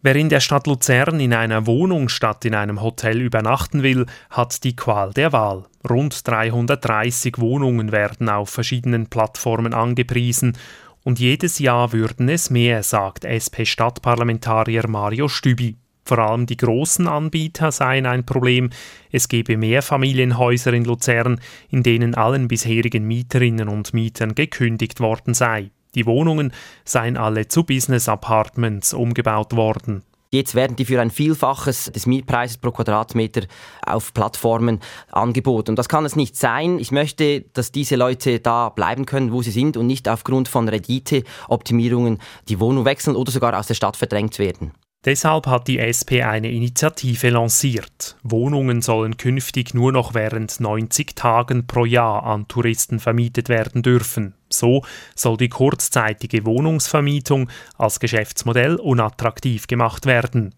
Wer 0.00 0.14
in 0.14 0.28
der 0.28 0.38
Stadt 0.38 0.68
Luzern 0.68 1.18
in 1.18 1.34
einer 1.34 1.66
Wohnung 1.66 2.08
statt 2.08 2.44
in 2.44 2.54
einem 2.54 2.80
Hotel 2.80 3.20
übernachten 3.20 3.82
will, 3.82 4.06
hat 4.30 4.62
die 4.62 4.76
Qual 4.76 5.12
der 5.12 5.32
Wahl. 5.32 5.64
Rund 5.90 6.26
330 6.28 7.38
Wohnungen 7.38 7.90
werden 7.90 8.28
auf 8.28 8.48
verschiedenen 8.48 9.08
Plattformen 9.08 9.74
angepriesen 9.74 10.56
und 11.02 11.18
jedes 11.18 11.58
Jahr 11.58 11.92
würden 11.92 12.28
es 12.28 12.48
mehr, 12.48 12.84
sagt 12.84 13.24
SP-Stadtparlamentarier 13.24 14.86
Mario 14.86 15.26
Stübi. 15.26 15.78
Vor 16.04 16.20
allem 16.20 16.46
die 16.46 16.56
großen 16.56 17.08
Anbieter 17.08 17.72
seien 17.72 18.06
ein 18.06 18.24
Problem. 18.24 18.70
Es 19.10 19.26
gebe 19.26 19.56
mehr 19.56 19.82
Familienhäuser 19.82 20.72
in 20.74 20.84
Luzern, 20.84 21.40
in 21.70 21.82
denen 21.82 22.14
allen 22.14 22.46
bisherigen 22.46 23.04
Mieterinnen 23.04 23.68
und 23.68 23.92
Mietern 23.94 24.36
gekündigt 24.36 25.00
worden 25.00 25.34
sei. 25.34 25.72
Die 25.98 26.06
Wohnungen 26.06 26.52
seien 26.84 27.16
alle 27.16 27.48
zu 27.48 27.64
Business 27.64 28.08
Apartments 28.08 28.94
umgebaut 28.94 29.56
worden. 29.56 30.04
Jetzt 30.30 30.54
werden 30.54 30.76
die 30.76 30.84
für 30.84 31.00
ein 31.00 31.10
Vielfaches 31.10 31.90
des 31.92 32.06
Mietpreises 32.06 32.58
pro 32.58 32.70
Quadratmeter 32.70 33.48
auf 33.84 34.14
Plattformen 34.14 34.78
angeboten. 35.10 35.70
Und 35.70 35.76
das 35.76 35.88
kann 35.88 36.04
es 36.04 36.14
nicht 36.14 36.36
sein. 36.36 36.78
Ich 36.78 36.92
möchte, 36.92 37.40
dass 37.52 37.72
diese 37.72 37.96
Leute 37.96 38.38
da 38.38 38.68
bleiben 38.68 39.06
können, 39.06 39.32
wo 39.32 39.42
sie 39.42 39.50
sind 39.50 39.76
und 39.76 39.88
nicht 39.88 40.08
aufgrund 40.08 40.46
von 40.46 40.68
Renditeoptimierungen 40.68 42.20
die 42.48 42.60
Wohnung 42.60 42.84
wechseln 42.84 43.16
oder 43.16 43.32
sogar 43.32 43.58
aus 43.58 43.66
der 43.66 43.74
Stadt 43.74 43.96
verdrängt 43.96 44.38
werden. 44.38 44.70
Deshalb 45.04 45.48
hat 45.48 45.66
die 45.66 45.80
SP 45.82 46.22
eine 46.22 46.52
Initiative 46.52 47.30
lanciert. 47.30 48.16
Wohnungen 48.22 48.82
sollen 48.82 49.16
künftig 49.16 49.74
nur 49.74 49.90
noch 49.90 50.14
während 50.14 50.60
90 50.60 51.16
Tagen 51.16 51.66
pro 51.66 51.84
Jahr 51.84 52.22
an 52.22 52.46
Touristen 52.46 53.00
vermietet 53.00 53.48
werden 53.48 53.82
dürfen. 53.82 54.34
So 54.50 54.82
soll 55.14 55.36
die 55.36 55.48
kurzzeitige 55.48 56.44
Wohnungsvermietung 56.44 57.48
als 57.76 58.00
Geschäftsmodell 58.00 58.76
unattraktiv 58.76 59.66
gemacht 59.66 60.06
werden. 60.06 60.54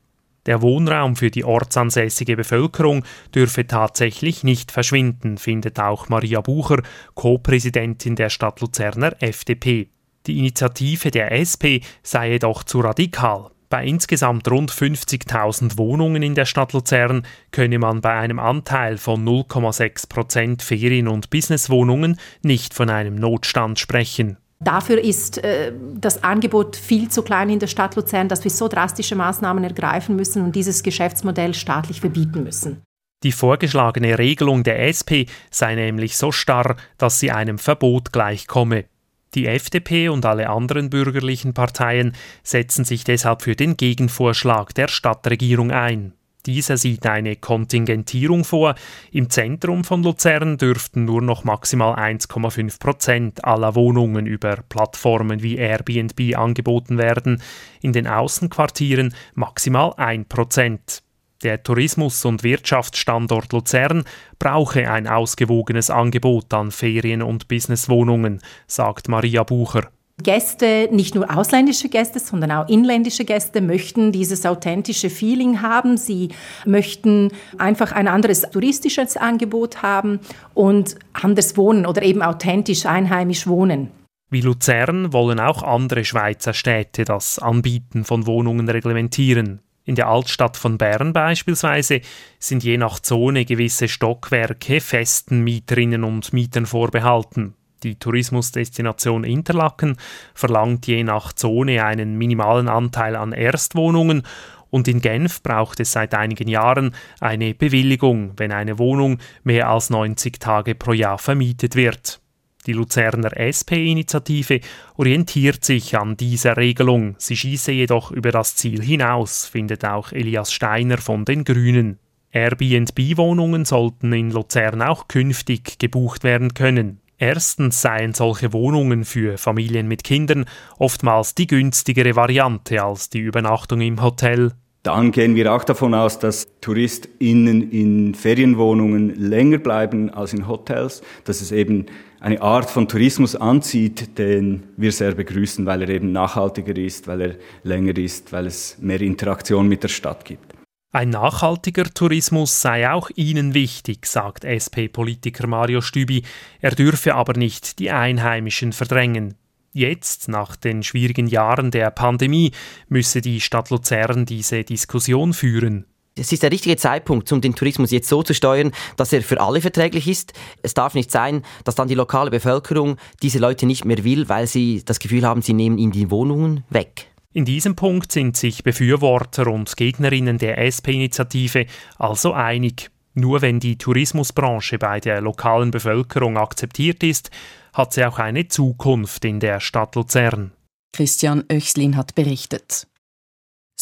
Der 0.47 0.63
Wohnraum 0.63 1.17
für 1.17 1.31
die 1.31 1.45
ortsansässige 1.45 2.37
Bevölkerung 2.37 3.05
dürfe 3.35 3.67
tatsächlich 3.67 4.43
nicht 4.43 4.73
verschwinden, 4.73 5.37
findet 5.37 5.79
auch 5.79 6.09
Maria 6.09 6.41
Bucher, 6.41 6.83
Co-Präsidentin 7.15 8.17
der 8.17 8.31
Stadt 8.31 8.61
Luzerner 8.61 9.15
FDP. 9.21 9.91
Die 10.27 10.39
Initiative 10.39 11.11
der 11.11 11.33
SP 11.37 11.85
sei 12.03 12.33
jedoch 12.33 12.65
zu 12.65 12.81
radikal. 12.81 13.51
Bei 13.71 13.85
insgesamt 13.85 14.51
rund 14.51 14.73
50.000 14.73 15.79
Wohnungen 15.79 16.25
in 16.25 16.35
der 16.35 16.45
Stadt 16.45 16.73
Luzern 16.73 17.25
könne 17.53 17.79
man 17.79 18.01
bei 18.01 18.13
einem 18.15 18.41
Anteil 18.41 18.99
von 18.99 19.25
0,6 19.25 20.09
Prozent 20.09 20.63
Ferien- 20.63 21.07
und 21.07 21.31
Businesswohnungen 21.31 22.19
nicht 22.43 22.75
von 22.75 22.91
einem 22.91 23.15
Notstand 23.15 23.79
sprechen. 23.79 24.39
Dafür 24.59 25.03
ist 25.03 25.39
äh, 25.39 25.73
das 25.95 26.25
Angebot 26.25 26.75
viel 26.75 27.09
zu 27.11 27.23
klein 27.23 27.49
in 27.49 27.61
der 27.61 27.69
Stadt 27.69 27.95
Luzern, 27.95 28.29
dass 28.29 28.43
wir 28.43 28.51
so 28.51 28.67
drastische 28.67 29.15
Maßnahmen 29.15 29.63
ergreifen 29.63 30.17
müssen 30.17 30.43
und 30.43 30.57
dieses 30.57 30.83
Geschäftsmodell 30.83 31.55
staatlich 31.55 32.01
verbieten 32.01 32.43
müssen. 32.43 32.83
Die 33.23 33.33
vorgeschlagene 33.33 34.19
Regelung 34.19 34.65
der 34.65 34.89
SP 34.89 35.31
sei 35.51 35.77
nämlich 35.77 36.17
so 36.17 36.33
starr, 36.33 36.75
dass 36.99 37.21
sie 37.21 37.31
einem 37.31 37.59
Verbot 37.59 38.13
gleichkomme. 38.13 38.87
Die 39.35 39.47
FDP 39.47 40.09
und 40.09 40.27
alle 40.27 40.51
anderen 40.51 40.91
bürgerlichen 40.91 41.55
Parteien 41.55 42.15
setzen 42.43 42.85
sich 42.85 43.05
deshalb 43.05 43.43
für 43.43 43.55
den 43.55 43.77
Gegenvorschlag 43.77 44.75
der 44.75 44.89
Stadtregierung 44.89 45.71
ein. 45.71 46.15
Dieser 46.47 46.77
sieht 46.79 47.07
eine 47.07 47.37
Kontingentierung 47.37 48.45
vor. 48.45 48.75
Im 49.13 49.29
Zentrum 49.29 49.85
von 49.85 50.03
Luzern 50.03 50.57
dürften 50.57 51.05
nur 51.05 51.21
noch 51.21 51.45
maximal 51.45 51.95
1,5 51.95 52.81
Prozent 52.81 53.45
aller 53.45 53.75
Wohnungen 53.75 54.27
über 54.27 54.57
Plattformen 54.69 55.43
wie 55.43 55.57
Airbnb 55.57 56.37
angeboten 56.37 56.97
werden, 56.99 57.43
in 57.83 57.93
den 57.93 58.07
Außenquartieren 58.07 59.15
maximal 59.35 59.93
1 59.97 60.29
Prozent. 60.29 61.03
Der 61.43 61.63
Tourismus- 61.63 62.27
und 62.27 62.43
Wirtschaftsstandort 62.43 63.53
Luzern 63.55 64.05
brauche 64.39 64.91
ein 64.91 65.07
ausgewogenes 65.07 65.89
Angebot 65.89 66.53
an 66.53 66.71
Ferien- 66.71 67.23
und 67.23 67.49
Businesswohnungen, 67.49 68.41
sagt 68.67 69.09
Maria 69.09 69.43
Bucher. 69.43 69.89
Gäste, 70.23 70.91
nicht 70.93 71.15
nur 71.15 71.35
ausländische 71.35 71.89
Gäste, 71.89 72.19
sondern 72.19 72.51
auch 72.51 72.69
inländische 72.69 73.25
Gäste 73.25 73.63
möchten 73.63 74.13
dieses 74.13 74.45
authentische 74.45 75.09
Feeling 75.09 75.63
haben. 75.63 75.97
Sie 75.97 76.29
möchten 76.67 77.31
einfach 77.57 77.93
ein 77.93 78.07
anderes 78.07 78.43
touristisches 78.43 79.17
Angebot 79.17 79.83
haben 79.83 80.21
und 80.53 80.97
anders 81.15 81.57
wohnen 81.57 81.87
oder 81.87 82.03
eben 82.03 82.21
authentisch 82.21 82.85
einheimisch 82.85 83.47
wohnen. 83.47 83.91
Wie 84.29 84.43
Luzern 84.43 85.15
wollen 85.15 85.41
auch 85.41 85.63
andere 85.63 86.05
Schweizer 86.05 86.53
Städte 86.53 87.05
das 87.05 87.39
Anbieten 87.39 88.05
von 88.05 88.27
Wohnungen 88.27 88.69
reglementieren. 88.69 89.61
In 89.91 89.97
der 89.97 90.07
Altstadt 90.07 90.57
von 90.57 90.79
Bern 90.79 91.13
beispielsweise 91.13 92.01
sind 92.39 92.63
je 92.63 92.79
nach 92.79 93.01
Zone 93.01 93.45
gewisse 93.45 93.89
Stockwerke 93.89 94.81
festen 94.81 95.43
Mieterinnen 95.43 96.05
und 96.05 96.33
Mietern 96.33 96.67
vorbehalten. 96.67 97.55
Die 97.83 97.97
Tourismusdestination 97.97 99.25
Interlaken 99.25 99.97
verlangt 100.33 100.87
je 100.87 101.03
nach 101.03 101.33
Zone 101.33 101.85
einen 101.85 102.17
minimalen 102.17 102.69
Anteil 102.69 103.17
an 103.17 103.33
Erstwohnungen 103.33 104.23
und 104.71 104.87
in 104.87 105.01
Genf 105.01 105.43
braucht 105.43 105.81
es 105.81 105.91
seit 105.91 106.15
einigen 106.15 106.47
Jahren 106.47 106.95
eine 107.19 107.53
Bewilligung, 107.53 108.35
wenn 108.37 108.53
eine 108.53 108.79
Wohnung 108.79 109.19
mehr 109.43 109.71
als 109.71 109.91
90 109.91 110.39
Tage 110.39 110.77
pro 110.77 110.93
Jahr 110.93 111.19
vermietet 111.19 111.75
wird. 111.75 112.21
Die 112.67 112.73
Luzerner 112.73 113.31
SP-Initiative 113.37 114.61
orientiert 114.97 115.65
sich 115.65 115.97
an 115.97 116.17
dieser 116.17 116.59
Regelung, 116.59 117.15
sie 117.19 117.37
schieße 117.37 117.73
jedoch 117.73 118.11
über 118.11 118.33
das 118.33 118.57
Ziel 118.57 118.83
hinaus, 118.83 119.47
findet 119.47 119.85
auch 119.85 120.13
Elias 120.13 120.53
Steiner 120.53 120.99
von 120.99 121.25
den 121.25 121.45
Grünen. 121.45 121.99
Airbnb-Wohnungen 122.33 123.65
sollten 123.65 124.13
in 124.13 124.31
Luzern 124.31 124.83
auch 124.83 125.09
künftig 125.09 125.79
gebucht 125.79 126.23
werden 126.23 126.55
können. 126.55 127.01
Erstens 127.19 127.83
seien 127.83 128.15
solche 128.15 128.53
Wohnungen 128.53 129.05
für 129.05 129.37
Familien 129.37 129.89
mit 129.89 130.05
Kindern 130.05 130.45
oftmals 130.79 131.35
die 131.35 131.47
günstigere 131.47 132.17
Variante 132.17 132.83
als 132.83 133.11
die 133.11 133.19
Übernachtung 133.19 133.81
im 133.81 134.03
Hotel. 134.03 134.53
Dann 134.83 135.13
gehen 135.13 135.35
wir 135.35 135.53
auch 135.53 135.65
davon 135.65 135.93
aus, 135.93 136.19
dass 136.19 136.49
TouristInnen 136.63 137.71
in 137.71 138.15
Ferienwohnungen 138.15 139.15
länger 139.17 139.59
bleiben 139.59 140.09
als 140.09 140.33
in 140.33 140.49
Hotels, 140.49 141.03
dass 141.25 141.43
es 141.43 141.53
eben 141.53 141.87
eine 142.21 142.41
Art 142.43 142.71
von 142.71 142.87
Tourismus 142.87 143.35
anzieht, 143.35 144.19
den 144.19 144.63
wir 144.77 144.93
sehr 144.93 145.15
begrüßen, 145.15 145.65
weil 145.67 145.83
er 145.83 145.89
eben 145.89 146.13
nachhaltiger 146.13 146.77
ist, 146.77 147.09
weil 147.09 147.21
er 147.21 147.35
länger 147.63 147.97
ist, 147.97 148.33
weil 148.33 148.47
es 148.47 148.77
mehr 148.79 149.01
Interaktion 149.01 149.67
mit 149.67 149.83
der 149.83 149.89
Stadt 149.89 150.25
gibt. 150.25 150.55
Ein 150.93 151.11
nachhaltiger 151.11 151.85
Tourismus 151.85 152.61
sei 152.61 152.91
auch 152.91 153.11
Ihnen 153.15 153.55
wichtig, 153.55 154.07
sagt 154.07 154.45
SP-Politiker 154.45 155.47
Mario 155.47 155.81
Stübi. 155.81 156.25
Er 156.61 156.73
dürfe 156.73 157.15
aber 157.15 157.35
nicht 157.35 157.79
die 157.79 157.91
Einheimischen 157.91 158.73
verdrängen. 158.73 159.37
Jetzt, 159.73 160.29
nach 160.29 160.57
den 160.57 160.83
schwierigen 160.83 161.29
Jahren 161.29 161.71
der 161.71 161.93
Pandemie, 161.93 162.51
müsse 162.89 163.21
die 163.21 163.41
Stadt 163.41 163.71
Luzern 163.71 164.27
diese 164.27 164.65
Diskussion 164.65 165.33
führen. 165.33 165.87
Es 166.17 166.33
ist 166.33 166.43
der 166.43 166.51
richtige 166.51 166.77
Zeitpunkt, 166.77 167.31
um 167.33 167.41
den 167.41 167.55
Tourismus 167.55 167.91
jetzt 167.91 168.09
so 168.09 168.23
zu 168.23 168.35
steuern, 168.35 168.73
dass 168.97 169.13
er 169.13 169.23
für 169.23 169.41
alle 169.41 169.61
verträglich 169.61 170.09
ist. 170.09 170.33
Es 170.63 170.75
darf 170.75 170.95
nicht 170.95 171.11
sein, 171.11 171.43
dass 171.65 171.77
dann 171.77 171.89
die 171.89 171.95
lokale 171.95 172.31
Bevölkerung 172.31 172.97
diese 173.23 173.39
Leute 173.39 173.67
nicht 173.67 173.85
mehr 173.85 174.03
will, 174.05 174.29
weil 174.29 174.47
sie 174.47 174.83
das 174.85 174.99
Gefühl 174.99 175.25
haben, 175.25 175.43
sie 175.43 175.55
nehmen 175.55 175.79
ihnen 175.79 175.93
die 175.93 176.11
Wohnungen 176.11 176.65
weg. 176.69 177.07
In 177.33 177.45
diesem 177.45 177.77
Punkt 177.77 178.11
sind 178.11 178.37
sich 178.37 178.65
Befürworter 178.65 179.47
und 179.47 179.77
Gegnerinnen 179.77 180.39
der 180.39 180.59
SP-Initiative 180.59 181.67
also 181.97 182.33
einig. 182.33 182.91
Nur 183.15 183.41
wenn 183.41 183.61
die 183.61 183.79
Tourismusbranche 183.79 184.79
bei 184.79 184.99
der 184.99 185.21
lokalen 185.21 185.71
Bevölkerung 185.71 186.37
akzeptiert 186.37 187.05
ist, 187.05 187.31
hat 187.73 187.93
sie 187.93 188.05
auch 188.05 188.19
eine 188.19 188.49
Zukunft 188.49 189.25
in 189.25 189.39
der 189.39 189.61
Stadt 189.61 189.95
Luzern. 189.95 190.53
Christian 190.93 191.45
Oechslin 191.49 191.97
hat 191.97 192.17
berichtet. 192.17 192.89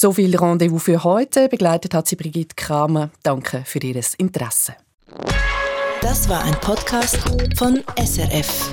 So 0.00 0.12
viel 0.12 0.36
Rendezvous 0.36 0.80
für 0.80 1.02
heute. 1.02 1.48
Begleitet 1.48 1.92
hat 1.92 2.06
sie 2.06 2.14
Brigitte 2.14 2.54
Kramer. 2.54 3.10
Danke 3.24 3.64
für 3.64 3.80
Ihr 3.80 4.00
Interesse. 4.18 4.76
Das 6.00 6.28
war 6.28 6.44
ein 6.44 6.54
Podcast 6.60 7.18
von 7.56 7.82
SRF. 7.96 8.70